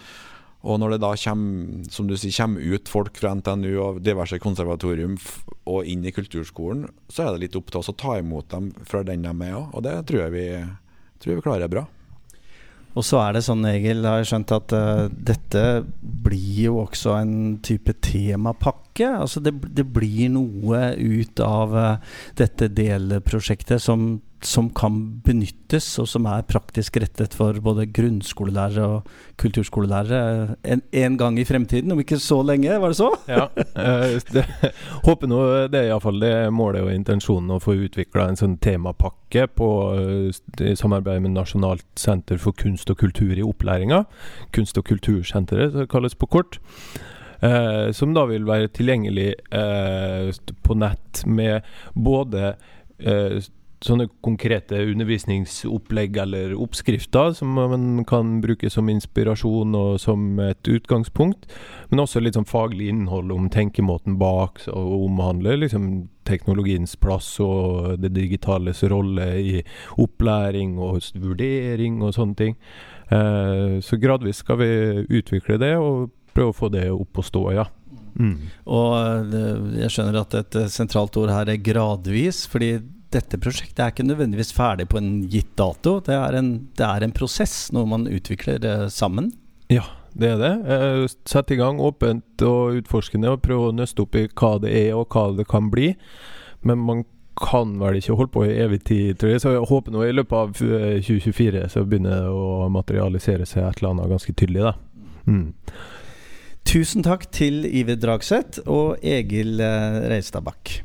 og 0.67 0.81
når 0.83 0.97
det 0.97 1.03
da 1.05 1.13
kommer, 1.21 1.83
som 1.95 2.09
du 2.09 2.17
sier, 2.19 2.35
kommer 2.35 2.75
ut 2.75 2.89
folk 2.91 3.19
fra 3.21 3.35
NTNU 3.39 3.73
og 3.85 4.01
diverse 4.03 4.39
konservatorium 4.43 5.15
og 5.71 5.87
inn 5.87 6.03
i 6.03 6.13
kulturskolen, 6.15 6.89
så 7.07 7.27
er 7.27 7.35
det 7.35 7.45
litt 7.45 7.59
opp 7.59 7.71
til 7.71 7.83
oss 7.83 7.93
å 7.93 7.95
ta 7.95 8.17
imot 8.19 8.49
dem 8.51 8.73
fra 8.89 9.05
den 9.07 9.23
de 9.23 9.31
er 9.31 9.59
òg. 9.61 9.69
Og 9.77 9.85
det 9.87 9.95
tror 10.09 10.25
jeg 10.25 10.35
vi, 10.35 10.47
tror 11.21 11.33
jeg 11.33 11.39
vi 11.39 11.47
klarer 11.47 11.71
bra. 11.71 11.85
Og 12.97 13.05
så 13.05 13.21
er 13.21 13.37
det 13.37 13.45
sånn, 13.45 13.65
Egil, 13.69 14.07
har 14.09 14.23
jeg 14.23 14.31
skjønt 14.31 14.55
at 14.57 14.73
uh, 14.73 15.03
dette 15.13 15.65
blir 16.01 16.63
jo 16.65 16.79
også 16.87 17.19
en 17.19 17.35
type 17.65 17.93
temapakke. 18.05 19.11
Altså 19.11 19.43
det, 19.45 19.53
det 19.77 19.85
blir 19.93 20.33
noe 20.33 20.89
ut 20.97 21.43
av 21.45 21.77
uh, 21.77 22.15
dette 22.41 22.71
delprosjektet 22.73 23.85
som 23.85 24.15
som 24.47 24.69
kan 24.71 24.99
benyttes, 25.27 25.89
og 25.99 26.07
som 26.11 26.27
er 26.31 26.45
praktisk 26.47 26.99
rettet 27.03 27.35
for 27.35 27.57
både 27.63 27.89
grunnskolelærere 27.95 28.87
og 28.87 29.09
kulturskolelærere 29.43 30.57
en, 30.71 30.83
en 30.95 31.17
gang 31.19 31.39
i 31.41 31.47
fremtiden, 31.49 31.93
om 31.93 32.03
ikke 32.03 32.21
så 32.23 32.39
lenge, 32.47 32.77
var 32.83 32.95
det 32.95 32.99
så? 33.01 33.11
ja. 33.33 33.49
Eh, 33.57 34.19
det, 34.33 34.45
håper 35.07 35.31
nå 35.31 35.41
det 35.73 35.81
er 35.81 35.91
iallfall 35.91 36.23
det 36.23 36.35
målet 36.55 36.87
og 36.87 36.93
intensjonen 36.95 37.57
å 37.57 37.61
få 37.63 37.75
utvikla 37.89 38.29
en 38.31 38.39
sånn 38.39 38.57
temapakke 38.63 39.49
på 39.59 39.71
uh, 39.99 40.71
samarbeid 40.79 41.25
med 41.25 41.35
Nasjonalt 41.35 41.87
senter 41.99 42.39
for 42.41 42.57
kunst 42.57 42.91
og 42.93 43.01
kultur 43.03 43.35
i 43.35 43.45
opplæringa. 43.45 44.05
Kunst- 44.55 44.79
og 44.79 44.87
kultursenteret, 44.89 45.75
det 45.75 45.91
kalles 45.93 46.15
på 46.15 46.31
kort. 46.31 46.61
Uh, 47.43 47.93
som 47.93 48.15
da 48.17 48.25
vil 48.31 48.47
være 48.49 48.71
tilgjengelig 48.73 49.29
uh, 49.53 50.31
på 50.65 50.79
nett 50.79 51.21
med 51.29 51.67
både 51.93 52.55
uh, 53.03 53.43
sånne 53.85 54.07
konkrete 54.25 54.79
undervisningsopplegg 54.91 56.17
eller 56.23 56.55
oppskrifter 56.57 57.35
som 57.37 57.53
man 57.59 58.05
kan 58.09 58.39
bruke 58.41 58.71
som 58.73 58.89
inspirasjon 58.89 59.77
og 59.77 60.01
som 60.01 60.41
et 60.41 60.71
utgangspunkt. 60.71 61.47
Men 61.91 62.03
også 62.05 62.23
litt 62.23 62.39
sånn 62.39 62.49
faglig 62.49 62.89
innhold 62.93 63.33
om 63.35 63.51
tenkemåten 63.53 64.19
bak, 64.21 64.63
og 64.73 65.07
omhandler 65.11 65.61
liksom 65.61 66.09
teknologiens 66.27 66.97
plass 66.99 67.37
og 67.43 68.01
det 68.03 68.15
digitales 68.17 68.83
rolle 68.91 69.29
i 69.39 69.57
opplæring 70.01 70.77
og 70.83 71.05
vurdering 71.15 72.01
og 72.03 72.17
sånne 72.17 72.41
ting. 72.41 72.61
Eh, 73.13 73.79
så 73.85 74.01
gradvis 74.03 74.43
skal 74.43 74.61
vi 74.65 74.71
utvikle 75.21 75.61
det 75.63 75.77
og 75.79 76.11
prøve 76.35 76.53
å 76.53 76.57
få 76.57 76.73
det 76.73 76.89
opp 76.93 77.23
og 77.23 77.29
stå, 77.29 77.45
ja. 77.55 77.69
Mm. 78.17 78.49
Og 78.73 79.33
jeg 79.77 79.93
skjønner 79.93 80.23
at 80.23 80.35
et 80.39 80.59
sentralt 80.73 81.17
ord 81.21 81.33
her 81.33 81.51
er 81.53 81.61
gradvis, 81.61 82.47
fordi 82.49 82.79
dette 83.15 83.39
prosjektet 83.39 83.83
er 83.83 83.93
ikke 83.93 84.07
nødvendigvis 84.07 84.53
ferdig 84.57 84.89
på 84.91 84.99
en 85.01 85.11
gitt 85.31 85.53
dato. 85.59 85.99
Det 86.05 86.15
er 86.17 86.39
en, 86.39 86.51
det 86.77 86.87
er 86.87 87.07
en 87.07 87.15
prosess, 87.15 87.69
noe 87.75 87.89
man 87.89 88.07
utvikler 88.11 88.65
eh, 88.67 88.87
sammen. 88.93 89.31
Ja, 89.73 89.85
det 90.15 90.33
er 90.35 90.41
det. 90.43 90.55
Eh, 90.75 91.03
Sett 91.29 91.53
i 91.55 91.59
gang 91.61 91.81
åpent 91.83 92.43
og 92.47 92.81
utforskende 92.81 93.35
og 93.35 93.45
prøve 93.47 93.71
å 93.71 93.77
nøste 93.77 94.05
opp 94.05 94.19
i 94.19 94.27
hva 94.29 94.57
det 94.63 94.73
er 94.75 94.97
og 94.99 95.13
hva 95.15 95.29
det 95.39 95.47
kan 95.51 95.71
bli. 95.73 95.93
Men 96.67 96.83
man 96.87 97.05
kan 97.37 97.75
vel 97.79 97.99
ikke 97.99 98.17
holde 98.17 98.33
på 98.33 98.47
i 98.47 98.57
evig 98.65 98.81
tid, 98.89 99.19
tror 99.21 99.35
jeg. 99.35 99.43
Så 99.45 99.53
jeg 99.55 99.69
håper 99.71 99.95
nå 99.95 100.07
i 100.07 100.15
løpet 100.17 100.39
av 100.41 100.57
2024 100.57 101.63
eh, 101.63 101.69
så 101.73 101.85
begynner 101.85 102.25
det 102.25 102.33
å 102.33 102.71
materialisere 102.73 103.47
seg 103.49 103.69
et 103.69 103.83
eller 103.83 103.95
annet 103.95 104.17
ganske 104.17 104.35
tydelig, 104.35 104.73
da. 104.73 104.75
Mm. 105.27 105.53
Tusen 106.67 107.07
takk 107.07 107.29
til 107.35 107.63
Iver 107.69 107.99
Dragseth 108.03 108.65
og 108.67 108.99
Egil 109.07 109.61
Reistad 110.11 110.43
Bakk. 110.49 110.81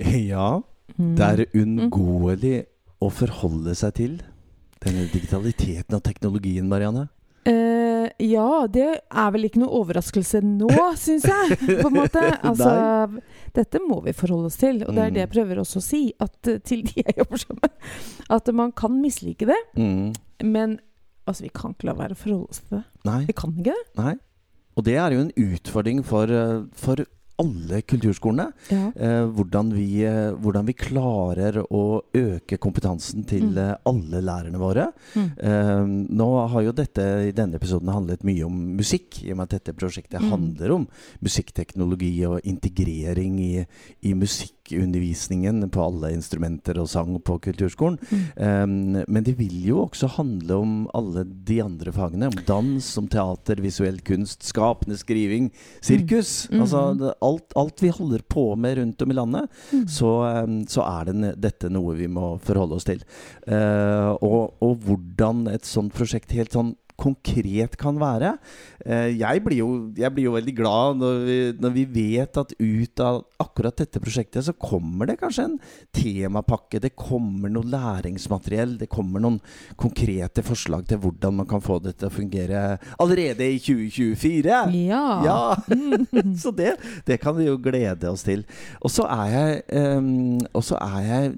Ja, 0.32 0.60
mm. 0.96 1.14
det 1.18 1.30
er 1.30 1.46
uunngåelig 1.54 2.56
å 3.00 3.08
forholde 3.12 3.74
seg 3.78 3.96
til 3.98 4.18
denne 4.80 5.06
digitaliteten 5.12 5.96
og 5.96 6.04
teknologien, 6.06 6.68
Marianne. 6.68 7.08
Uh, 7.48 8.08
ja, 8.20 8.66
det 8.68 8.88
er 9.00 9.30
vel 9.32 9.46
ikke 9.48 9.62
noe 9.62 9.80
overraskelse 9.80 10.42
nå, 10.44 10.68
syns 11.00 11.26
jeg. 11.28 11.56
på 11.80 11.88
en 11.88 11.96
måte. 11.96 12.22
Altså, 12.46 12.70
dette 13.56 13.80
må 13.84 14.00
vi 14.04 14.14
forholde 14.16 14.50
oss 14.50 14.58
til. 14.60 14.82
Og 14.86 14.96
det 14.96 15.04
er 15.04 15.14
det 15.14 15.24
jeg 15.24 15.30
mm. 15.30 15.34
prøver 15.36 15.62
også 15.62 15.80
å 15.80 15.84
si 15.84 16.02
at, 16.20 16.36
eh, 16.48 16.60
til 16.64 16.84
de 16.88 17.04
jeg 17.04 17.16
jobber 17.20 17.42
sammen 17.44 17.62
med. 17.64 17.92
At 18.36 18.50
man 18.56 18.74
kan 18.76 18.96
mislike 19.00 19.48
det. 19.48 19.60
Mm. 19.76 20.10
Men 20.48 20.78
altså, 21.24 21.46
vi 21.46 21.52
kan 21.54 21.76
ikke 21.76 21.90
la 21.90 21.96
være 22.00 22.16
å 22.16 22.20
forholde 22.20 22.52
oss 22.52 22.64
til 22.64 22.78
det. 22.78 22.84
Nei. 23.08 23.22
Vi 23.30 23.38
kan 23.40 23.56
ikke 23.56 23.72
det. 23.72 23.86
Nei. 24.00 24.16
Og 24.78 24.86
det 24.86 24.96
er 25.00 25.16
jo 25.16 25.24
en 25.24 25.32
utfordring 25.48 26.04
for, 26.06 26.30
eh, 26.32 26.60
for 26.76 27.04
alle 27.40 27.80
kulturskolene. 27.88 28.50
Ja. 28.70 28.90
Eh, 28.94 29.24
hvordan, 29.36 29.72
vi, 29.74 29.88
eh, 30.06 30.30
hvordan, 30.36 30.68
vi, 30.68 30.76
klarer 30.80 31.60
å 31.62 31.82
øke 32.16 32.58
kompetansen 32.62 33.24
til 33.28 33.50
mm. 33.50 33.58
eh, 33.60 33.72
alle 33.90 34.22
lærerne 34.24 34.60
våre. 34.60 34.88
Mm. 35.14 35.28
Eh, 35.50 35.84
nå 36.20 36.28
har 36.54 36.66
jo 36.66 36.76
dette 36.76 37.06
i 37.30 37.34
denne 37.36 37.60
episoden 37.60 37.92
handlet 37.92 38.26
mye 38.28 38.46
om 38.46 38.60
musikk, 38.78 39.22
i 39.24 39.32
og 39.32 39.40
med 39.40 39.48
at 39.48 39.58
dette 39.58 39.76
prosjektet 39.78 40.20
mm. 40.22 40.30
handler 40.32 40.76
om 40.76 40.88
musikkteknologi 41.24 42.14
og 42.28 42.40
integrering 42.48 43.40
i, 43.42 43.52
i 44.06 44.14
musikkundervisningen 44.70 45.70
på 45.70 45.82
alle 45.82 46.12
instrumenter 46.14 46.78
og 46.78 46.88
sang 46.88 47.18
på 47.22 47.38
kulturskolen. 47.38 47.98
Mm. 48.36 49.04
men 49.08 49.24
det 49.24 49.36
vil 49.38 49.66
jo 49.66 49.84
også 49.84 50.06
handle 50.16 50.54
om 50.54 50.88
alle 50.94 51.24
de 51.24 51.60
andre 51.62 51.92
fagene. 51.92 52.28
Om 52.28 52.44
dans, 52.46 52.98
om 52.98 53.08
teater, 53.08 53.60
visuell 53.60 54.00
kunst, 54.00 54.42
skapende 54.42 54.96
skriving, 54.96 55.50
sirkus. 55.80 56.48
Mm. 56.50 56.60
Altså, 56.60 57.14
alt, 57.20 57.52
alt, 57.56 57.82
vi 57.82 57.88
holder 57.88 58.22
på 58.28 58.54
med 58.56 58.78
rundt 58.78 59.02
om 59.02 59.10
i 59.10 59.14
landet, 59.14 59.48
mm. 59.72 59.86
så, 59.88 60.10
så, 60.68 60.84
er 60.84 61.10
det, 61.10 61.34
dette 61.40 61.70
noe 61.70 61.94
vi 61.96 62.08
må 62.08 62.38
forholde 62.42 62.76
oss 62.76 62.86
til. 62.88 63.02
Uh, 63.46 64.16
og, 64.20 64.56
og, 64.60 64.76
hvordan 64.84 65.46
et 65.50 65.66
sånt 65.66 65.94
prosjekt 65.94 66.32
helt 66.36 66.54
sånn 66.54 66.74
konkret 67.00 67.76
kan 67.80 67.98
være. 68.00 68.34
Eh, 68.84 69.16
jeg 69.20 69.42
blir, 69.44 69.60
jo, 69.60 69.68
jeg 69.96 70.12
blir 70.14 70.28
jo 70.28 70.34
veldig 70.36 70.54
glad 70.56 71.00
når 71.00 71.18
vi, 71.26 71.38
når 71.60 71.74
vi, 71.74 71.84
vet 71.90 72.40
at 72.40 72.52
ut 72.56 73.02
av 73.04 73.20
akkurat 73.40 73.76
dette 73.80 74.00
prosjektet 74.02 74.46
så 74.46 74.54
kommer 74.56 75.08
det 75.10 75.18
kanskje 75.20 75.46
en 75.48 75.56
temapakke. 75.96 76.80
Det 76.82 76.92
kommer 76.98 77.52
noe 77.52 77.68
læringsmateriell. 77.70 78.76
Det 78.80 78.90
kommer 78.92 79.22
noen 79.24 79.40
konkrete 79.80 80.44
forslag 80.46 80.86
til 80.88 81.00
hvordan 81.02 81.40
man 81.40 81.48
kan 81.50 81.64
få 81.64 81.80
det 81.84 81.96
til 82.00 82.10
å 82.10 82.14
fungere 82.14 82.62
allerede 83.00 83.48
i 83.48 83.58
2024. 83.60 84.60
Ja. 84.90 85.04
ja. 85.24 85.40
så 86.42 86.54
det, 86.56 86.76
det, 87.08 87.20
kan 87.22 87.36
vi 87.38 87.48
jo 87.48 87.58
glede 87.60 88.12
oss 88.12 88.24
til. 88.26 88.44
Og 88.84 88.92
så 88.92 89.08
er 89.08 89.34
jeg, 89.34 89.60
um, 89.96 90.40
er 90.78 91.02
jeg 91.08 91.34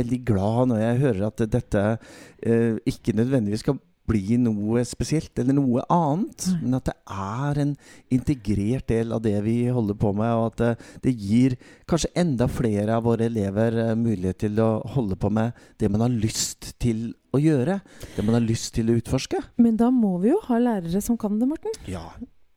veldig 0.00 0.22
glad 0.26 0.72
når 0.72 0.84
jeg 0.84 1.04
hører 1.04 1.28
at 1.30 1.46
dette 1.50 1.86
uh, 2.00 2.74
ikke 2.88 3.16
nødvendigvis 3.18 3.66
skal 3.66 3.78
bli 4.10 4.38
noe 4.42 4.82
spesielt 4.88 5.38
eller 5.40 5.56
noe 5.56 5.84
annet, 5.92 6.48
mm. 6.50 6.64
men 6.64 6.78
at 6.80 6.90
det 6.90 6.96
er 7.10 7.62
en 7.64 7.74
integrert 8.12 8.88
del 8.90 9.14
av 9.16 9.22
det 9.24 9.36
vi 9.46 9.56
holder 9.70 9.98
på 10.00 10.12
med, 10.18 10.34
og 10.34 10.50
at 10.50 10.60
det, 10.60 10.90
det 11.06 11.14
gir 11.14 11.56
kanskje 11.90 12.12
enda 12.18 12.48
flere 12.50 12.98
av 12.98 13.06
våre 13.06 13.28
elever 13.30 13.78
uh, 13.78 13.94
mulighet 13.98 14.42
til 14.46 14.60
å 14.62 14.72
holde 14.96 15.18
på 15.20 15.30
med 15.34 15.56
det 15.80 15.90
man 15.92 16.04
har 16.06 16.12
lyst 16.12 16.74
til 16.82 17.10
å 17.34 17.40
gjøre. 17.40 17.80
Det 18.16 18.26
man 18.26 18.38
har 18.40 18.44
lyst 18.44 18.74
til 18.76 18.90
å 18.90 18.98
utforske. 18.98 19.42
Men 19.62 19.78
da 19.80 19.90
må 19.94 20.16
vi 20.22 20.32
jo 20.32 20.42
ha 20.48 20.58
lærere 20.60 21.02
som 21.04 21.18
kan 21.20 21.38
det, 21.40 21.48
Morten. 21.50 21.74
Ja. 21.90 22.08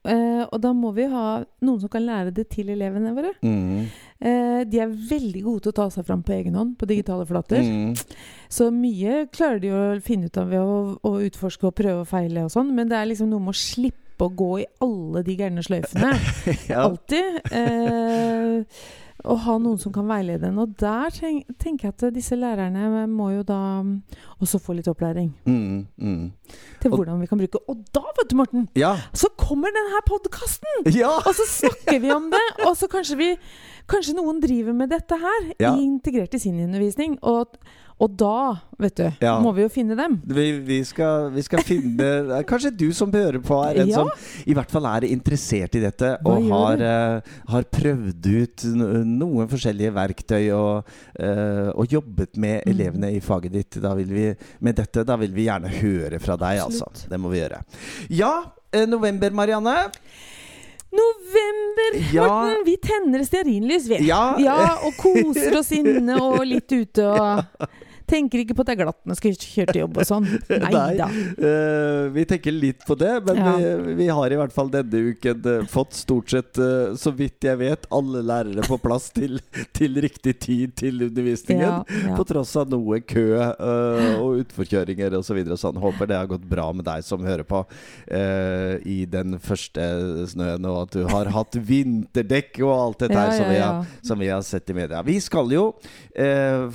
Uh, 0.03 0.43
og 0.49 0.57
da 0.59 0.73
må 0.75 0.89
vi 0.97 1.05
ha 1.07 1.25
noen 1.63 1.79
som 1.79 1.91
kan 1.91 2.03
lære 2.03 2.33
det 2.35 2.49
til 2.51 2.73
elevene 2.73 3.13
våre. 3.15 3.31
Mm. 3.39 3.85
Uh, 4.19 4.61
de 4.67 4.81
er 4.83 4.91
veldig 4.91 5.43
gode 5.45 5.63
til 5.63 5.71
å 5.71 5.77
ta 5.77 5.85
seg 5.93 6.07
fram 6.07 6.25
på 6.27 6.35
egen 6.35 6.57
hånd 6.59 6.73
på 6.79 6.89
digitale 6.89 7.27
flater. 7.29 7.63
Mm. 7.63 7.93
Så 8.51 8.67
mye 8.75 9.23
klarer 9.31 9.61
de 9.63 9.71
å 9.71 9.83
finne 10.03 10.27
ut 10.27 10.39
av 10.41 10.51
ved 10.51 10.59
å, 10.59 10.79
å, 10.99 11.13
utforske 11.23 11.69
og 11.69 11.77
prøve 11.79 12.03
og 12.03 12.09
feile 12.11 12.43
og 12.43 12.51
sånn, 12.51 12.73
men 12.75 12.91
det 12.91 12.99
er 12.99 13.07
liksom 13.13 13.31
noe 13.31 13.45
med 13.45 13.55
å 13.55 13.61
slippe 13.63 14.27
å 14.27 14.33
gå 14.43 14.51
i 14.61 14.67
alle 14.83 15.23
de 15.25 15.37
gærne 15.39 15.63
sløyfene. 15.65 16.11
ja. 16.71 16.83
Alltid. 16.83 17.39
Uh, 17.47 18.83
å 19.23 19.35
ha 19.45 19.55
noen 19.61 19.79
som 19.79 19.93
kan 19.95 20.07
veilede 20.09 20.49
en. 20.49 20.59
Og 20.63 20.73
der 20.79 21.13
tenk, 21.15 21.47
tenker 21.61 21.89
jeg 21.89 21.95
at 21.95 22.05
disse 22.15 22.37
lærerne 22.39 23.05
må 23.11 23.29
jo 23.33 23.43
da 23.47 23.59
mm, 23.85 23.93
også 24.43 24.59
få 24.63 24.75
litt 24.77 24.89
opplæring. 24.91 25.29
Mm, 25.47 25.85
mm. 25.95 26.57
Til 26.83 26.91
hvordan 26.93 27.15
og, 27.15 27.21
vi 27.23 27.29
kan 27.31 27.39
bruke 27.39 27.61
Og 27.71 27.85
da, 27.95 28.03
vet 28.19 28.31
du, 28.31 28.35
Morten! 28.39 28.65
Ja. 28.79 28.95
Så 29.15 29.31
kommer 29.39 29.71
denne 29.75 30.01
podkasten! 30.07 30.89
Ja. 30.91 31.15
Og 31.23 31.37
så 31.37 31.47
snakker 31.49 32.01
vi 32.03 32.11
om 32.13 32.27
det! 32.33 32.43
Og 32.67 32.75
så 32.79 32.91
kanskje 32.91 33.19
vi 33.19 33.29
Kanskje 33.89 34.13
noen 34.15 34.37
driver 34.39 34.71
med 34.71 34.93
dette 34.93 35.17
her, 35.19 35.47
ja. 35.59 35.73
integrert 35.75 36.31
i 36.37 36.39
sin 36.39 36.55
undervisning. 36.63 37.17
Og 37.19 37.57
og 38.01 38.15
da, 38.17 38.37
vet 38.81 38.95
du, 38.97 39.05
ja. 39.21 39.35
må 39.43 39.51
vi 39.55 39.63
jo 39.63 39.69
finne 39.71 39.95
dem. 39.97 40.15
Vi, 40.25 40.45
vi, 40.65 40.79
skal, 40.87 41.29
vi 41.33 41.43
skal, 41.45 41.61
finne 41.65 42.41
Kanskje 42.49 42.73
du 42.75 42.87
som 42.95 43.11
hører 43.13 43.39
på, 43.43 43.59
er 43.67 43.83
en 43.83 43.91
ja. 43.91 44.01
som 44.01 44.49
i 44.49 44.55
hvert 44.57 44.71
fall 44.73 44.87
er 44.89 45.07
interessert 45.07 45.77
i 45.77 45.83
dette, 45.83 46.15
Hva 46.23 46.33
og 46.33 46.49
har, 46.49 46.83
uh, 46.83 47.35
har, 47.53 47.67
prøvd 47.73 48.29
ut 48.33 48.65
noen 48.73 49.49
forskjellige 49.51 49.93
verktøy 49.95 50.49
og, 50.55 50.89
uh, 51.19 51.69
og 51.71 51.93
jobbet 51.93 52.35
med 52.35 52.63
mm. 52.63 52.73
elevene 52.73 53.13
i 53.13 53.21
faget 53.23 53.55
ditt. 53.55 53.79
Da 53.83 53.93
vi, 53.97 54.27
med 54.63 54.81
dette 54.81 55.05
da 55.07 55.17
vil 55.21 55.33
vi 55.35 55.47
gjerne 55.47 55.71
høre 55.77 56.19
fra 56.23 56.37
deg, 56.39 56.63
altså. 56.65 56.89
Absolutt. 56.89 57.05
altså. 57.05 57.13
Det 57.13 57.21
må 57.21 57.33
vi 57.33 57.41
gjøre. 57.43 57.63
Ja, 58.13 58.35
uh, 58.49 58.85
november, 58.89 59.33
Marianne. 59.37 59.77
November, 60.93 61.97
ja. 62.13 62.27
Morten! 62.27 62.65
Vi 62.65 62.77
tenner 62.77 63.23
stearinlys, 63.25 63.87
vi. 63.89 64.01
Ja. 64.07 64.35
ja. 64.39 64.57
Og 64.85 64.97
koser 64.99 65.57
oss 65.59 65.71
inne 65.73 66.19
og 66.21 66.43
litt 66.45 66.71
ute 66.71 67.07
og 67.09 67.67
Tenker 68.13 68.43
ikke 68.43 68.53
på 68.53 68.61
at 68.61 68.69
det 68.69 68.73
er 68.75 68.81
glatt 68.83 68.99
når 69.07 69.15
jeg 69.15 69.19
skal 69.19 69.53
kjøre 69.53 69.73
til 69.73 69.81
jobb 69.81 69.95
og 69.97 70.05
sånn. 70.05 70.27
Nei 70.63 70.83
da. 70.99 71.07
Uh, 71.09 72.11
vi 72.13 72.25
tenker 72.29 72.53
litt 72.53 72.83
på 72.85 72.97
det, 72.99 73.11
men 73.25 73.39
ja. 73.41 73.53
vi, 73.57 73.95
vi, 74.03 74.09
har 74.13 74.33
i 74.33 74.37
hvert 74.37 74.53
fall 74.53 74.69
denne 74.73 75.01
uken 75.09 75.47
uh, 75.47 75.63
fått 75.69 75.97
stort 75.97 76.29
sett, 76.33 76.59
uh, 76.61 76.93
så 76.99 77.13
vidt 77.15 77.47
jeg 77.47 77.57
vet, 77.61 77.87
alle 77.93 78.21
lærere 78.25 78.65
på 78.67 78.77
plass 78.83 79.09
til, 79.15 79.39
til 79.77 79.97
riktig 80.03 80.35
tid 80.43 80.75
til 80.77 81.07
undervisningen. 81.07 81.65
Ja, 81.65 82.03
ja. 82.03 82.17
På 82.19 82.25
tross 82.27 82.53
av 82.59 82.69
noe 82.69 83.01
kø 83.01 83.25
og 83.33 84.43
utforkjøringer 84.43 85.17
osv. 85.17 85.33
Så 85.33 85.37
videre, 85.39 85.55
sånn. 85.57 85.79
Håper 85.81 86.05
det 86.05 86.17
har 86.19 86.27
gått 86.29 86.43
bra 86.45 86.67
med 86.75 86.85
deg 86.85 87.01
som 87.01 87.23
hører 87.25 87.41
på 87.47 87.63
i 88.85 88.97
den 89.09 89.39
første 89.41 89.81
snøen, 90.29 90.67
og 90.69 90.83
at 90.83 90.97
du 90.99 91.07
har 91.09 91.31
hatt 91.33 91.57
vinterdekk 91.57 92.59
og 92.61 92.73
alt 92.75 93.01
dette 93.01 93.17
her 93.17 93.33
som 93.33 93.49
vi, 93.49 93.57
har, 93.57 93.95
som, 94.05 94.21
vi 94.21 94.29
har, 94.29 94.43
sett 94.45 94.69
i 94.69 94.75
media. 94.77 95.01
Vi 95.07 95.17
skal 95.23 95.49
jo 95.55 95.63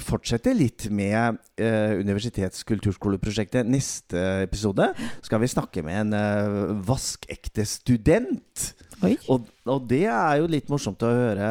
fortsette 0.09 0.57
litt 0.59 0.89
med 0.91 1.28
eh, 1.59 1.99
Universitetskulturskoleprosjektet. 2.01 3.69
Neste 3.69 4.23
episode 4.45 4.91
skal 5.25 5.43
vi 5.43 5.51
snakke 5.51 5.85
med 5.87 6.01
en 6.03 6.17
eh, 6.19 6.75
vaskekte 6.89 7.67
student. 7.69 8.73
Og, 9.05 9.47
og, 9.69 9.85
det 9.91 10.05
er 10.11 10.39
jo 10.41 10.49
litt 10.51 10.71
morsomt 10.71 11.03
å 11.07 11.11
høre, 11.13 11.49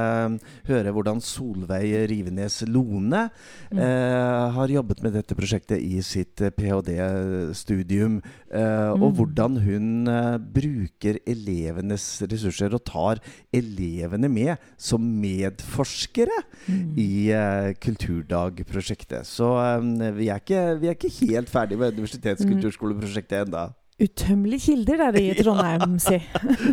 høre 0.68 0.94
hvordan 0.94 1.22
Solveig 1.24 1.94
Rivenes 2.12 2.60
Lone 2.68 3.28
mm. 3.72 3.80
eh, 3.80 4.58
har 4.58 4.74
jobbet 4.74 5.04
med 5.06 5.16
dette 5.16 5.38
prosjektet 5.38 5.80
i 5.80 6.02
sitt 6.06 6.44
eh, 6.44 6.52
ph.d.-studium. 6.54 8.20
Eh, 8.52 8.60
mm. 8.60 9.06
Og 9.06 9.16
hvordan 9.22 9.60
hun 9.64 10.12
eh, 10.12 10.36
bruker 10.60 11.22
elevenes 11.28 12.10
ressurser 12.28 12.76
og 12.76 12.84
tar 12.88 13.24
elevene 13.56 14.32
med 14.32 14.70
som 14.76 15.04
medforskere 15.22 16.44
mm. 16.68 16.86
i 17.00 17.10
eh, 17.32 17.72
Kulturdagprosjektet. 17.84 19.28
Så 19.30 19.54
eh, 19.64 20.14
vi 20.18 20.32
er, 20.32 20.44
ikke, 20.44 20.64
vi, 20.82 20.92
er 20.92 21.00
ikke, 21.00 21.16
helt 21.24 21.52
ferdig 21.52 21.80
med 21.80 21.96
Universitetskulturskoleprosjektet 21.96 23.46
enda 23.48 23.70
utømmelige 24.02 24.72
kilder 24.72 25.02
der 25.02 25.20
i 25.20 25.34
Trondheim, 25.40 25.98
si. 26.02 26.20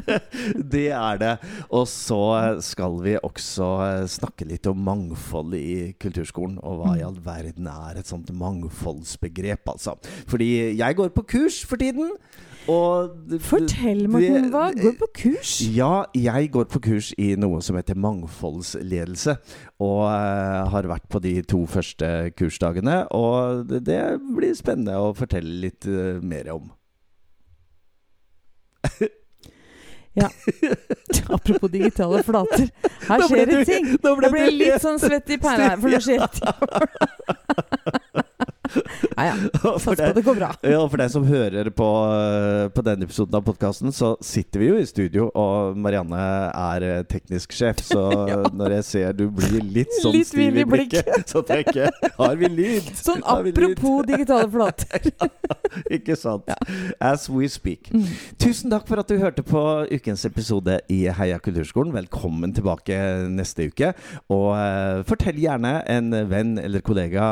det 0.75 0.87
er 0.93 1.21
det. 1.21 1.35
Og 1.71 1.87
så 1.91 2.23
skal 2.65 2.99
vi 3.05 3.17
også 3.21 3.71
eh, 3.89 4.07
snakke 4.11 4.49
litt 4.49 4.69
om 4.71 4.83
mangfold 4.85 5.57
i 5.59 5.93
kulturskolen. 6.01 6.59
Og 6.63 6.81
hva 6.81 6.95
i 6.95 7.03
mm. 7.03 7.07
all 7.09 7.21
verden 7.25 7.71
er 7.71 8.01
et 8.01 8.11
sånt 8.11 8.33
mangfoldsbegrep, 8.35 9.69
altså. 9.77 9.97
Fordi 10.31 10.51
jeg 10.77 11.01
går 11.01 11.15
på 11.17 11.29
kurs 11.37 11.63
for 11.65 11.81
tiden. 11.81 12.13
Og 12.71 13.41
Fortell, 13.45 14.07
Morten. 14.09 14.47
Hva 14.53 14.71
går 14.73 14.95
på 14.97 15.09
kurs? 15.19 15.59
Ja, 15.69 16.07
jeg 16.17 16.49
går 16.55 16.69
på 16.73 16.81
kurs 16.87 17.11
i 17.21 17.35
noe 17.37 17.61
som 17.65 17.77
heter 17.77 17.99
mangfoldsledelse. 18.01 19.37
Og 19.85 20.01
uh, 20.09 20.65
har 20.73 20.89
vært 20.89 21.09
på 21.13 21.21
de 21.25 21.35
to 21.45 21.65
første 21.69 22.31
kursdagene. 22.39 23.03
Og 23.13 23.67
det, 23.69 23.85
det 23.91 24.01
blir 24.33 24.57
spennende 24.57 24.97
å 24.97 25.13
fortelle 25.17 25.61
litt 25.67 25.89
uh, 25.91 26.23
mer 26.25 26.55
om. 26.57 26.73
Ja. 30.15 30.29
Apropos 31.29 31.69
digitale 31.73 32.23
flater. 32.23 32.69
Her 33.09 33.25
skjer 33.27 33.49
det 33.51 33.65
ting. 33.67 33.89
Jeg 33.99 34.31
ble 34.31 34.45
litt 34.55 34.85
sånn 34.85 35.01
svett 35.03 35.33
i 35.35 35.39
pæra 35.43 35.73
her, 35.73 35.81
for 35.83 35.91
nå 35.91 35.99
skjer 36.05 36.23
det 36.23 36.29
ting. 36.39 38.04
Ja, 39.17 39.25
ja. 39.25 39.35
Sats 39.79 39.85
på 39.85 39.95
det 39.95 40.23
går 40.23 40.35
bra. 40.35 40.51
Ja, 40.63 40.81
for 40.91 41.01
deg 41.01 41.11
som 41.13 41.27
hører 41.29 41.69
på, 41.75 41.89
eh, 42.11 42.69
på 42.75 42.85
denne 42.87 43.07
episoden 43.07 43.37
av 43.39 43.45
podkasten, 43.47 43.93
så 43.95 44.15
sitter 44.25 44.63
vi 44.63 44.71
jo 44.71 44.79
i 44.81 44.87
studio, 44.89 45.29
og 45.39 45.79
Marianne 45.79 46.21
er 46.51 46.87
eh, 46.89 47.03
teknisk 47.09 47.55
sjef. 47.55 47.83
Så 47.85 48.03
ja. 48.33 48.41
når 48.53 48.79
jeg 48.79 48.87
ser 48.91 49.17
du 49.19 49.27
blir 49.35 49.61
litt 49.63 49.95
sånn 50.01 50.17
litt 50.17 50.31
stiv 50.31 50.59
i 50.59 50.67
blikket, 50.69 51.29
så 51.31 51.45
tenker 51.47 51.85
jeg 51.85 52.13
Har 52.19 52.35
vi 52.41 52.51
lyd? 52.51 52.91
Sånn 52.99 53.23
apropos 53.23 54.03
lyd? 54.03 54.15
digitale 54.15 54.49
flater. 54.51 55.11
Ikke 55.95 56.17
sant. 56.19 56.51
As 57.03 57.29
we 57.31 57.49
speak. 57.51 57.91
Mm. 57.95 58.09
Tusen 58.41 58.73
takk 58.73 58.89
for 58.91 59.03
at 59.03 59.11
du 59.11 59.19
hørte 59.21 59.45
på 59.47 59.63
ukens 59.91 60.25
episode 60.29 60.79
i 60.93 61.05
Heia 61.15 61.39
kulturskolen. 61.43 61.95
Velkommen 61.95 62.55
tilbake 62.57 62.99
neste 63.31 63.69
uke. 63.71 63.93
Og 64.33 64.51
uh, 64.55 65.05
fortell 65.09 65.39
gjerne 65.41 65.77
en 65.91 66.11
venn 66.31 66.57
eller 66.63 66.85
kollega 66.85 67.25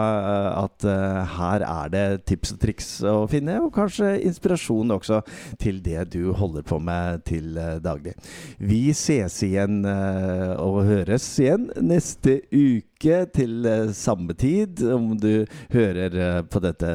at 0.63 0.87
uh, 0.87 1.22
her 1.37 1.65
er 1.67 1.93
det 1.93 2.05
tips 2.29 2.55
og 2.55 2.61
triks 2.63 2.89
å 3.07 3.17
finne, 3.31 3.59
og 3.63 3.73
kanskje 3.75 4.15
inspirasjon 4.29 4.95
også 4.97 5.23
til 5.63 5.81
det 5.85 6.09
du 6.15 6.33
holder 6.37 6.67
på 6.67 6.79
med 6.83 7.25
til 7.29 7.57
eh, 7.59 7.79
daglig. 7.83 8.15
Vi 8.59 8.93
ses 8.97 9.41
igjen 9.47 9.83
eh, 9.89 10.53
og 10.61 10.85
høres 10.89 11.27
igjen 11.43 11.71
neste 11.83 12.41
uke 12.53 12.92
uke 13.03 13.19
til 13.35 13.67
eh, 13.67 13.91
samme 13.95 14.35
tid. 14.39 14.83
Om 14.83 15.17
du 15.19 15.45
hører 15.73 16.15
eh, 16.15 16.43
på 16.47 16.61
dette 16.63 16.89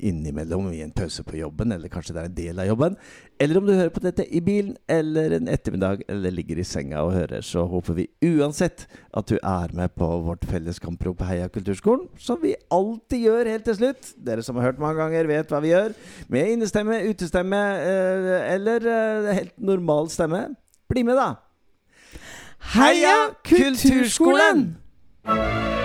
innimellom 0.00 0.70
i 0.72 0.82
en 0.84 0.92
pause 0.94 1.24
på 1.24 1.36
jobben, 1.38 1.72
eller 1.72 1.92
kanskje 1.92 2.14
det 2.14 2.22
er 2.22 2.30
en 2.30 2.38
del 2.38 2.62
av 2.62 2.68
jobben. 2.70 2.96
Eller 3.40 3.58
om 3.58 3.66
du 3.66 3.74
hører 3.74 3.92
på 3.92 4.02
dette 4.04 4.24
i 4.24 4.40
bilen 4.40 4.76
eller 4.88 5.34
en 5.36 5.48
ettermiddag, 5.50 6.04
eller 6.08 6.34
ligger 6.34 6.60
i 6.60 6.66
senga 6.66 7.02
og 7.04 7.14
hører, 7.16 7.42
så 7.42 7.64
håper 7.68 7.98
vi 7.98 8.08
uansett 8.24 8.86
at 9.12 9.28
du 9.28 9.36
er 9.36 9.74
med 9.74 9.94
på 9.98 10.06
vårt 10.24 10.44
felles 10.48 10.78
kamprop 10.82 11.24
Heia 11.26 11.48
kulturskolen, 11.52 12.06
som 12.18 12.40
vi 12.42 12.54
alltid 12.72 13.26
gjør 13.26 13.50
helt 13.50 13.66
til 13.68 13.80
slutt. 13.80 14.12
Dere 14.16 14.44
som 14.46 14.60
har 14.60 14.70
hørt 14.70 14.82
mange 14.82 15.02
ganger, 15.02 15.28
vet 15.30 15.50
hva 15.50 15.62
vi 15.64 15.74
gjør. 15.74 15.96
Med 16.32 16.54
innestemme, 16.54 17.02
utestemme 17.10 17.64
eh, 17.82 18.38
eller 18.54 18.86
helt 19.34 19.58
normal 19.58 20.08
stemme. 20.14 20.46
Bli 20.90 21.02
med, 21.06 21.18
da! 21.18 21.34
Heia 22.74 23.34
Kulturskolen! 23.44 24.83
Música 25.26 25.83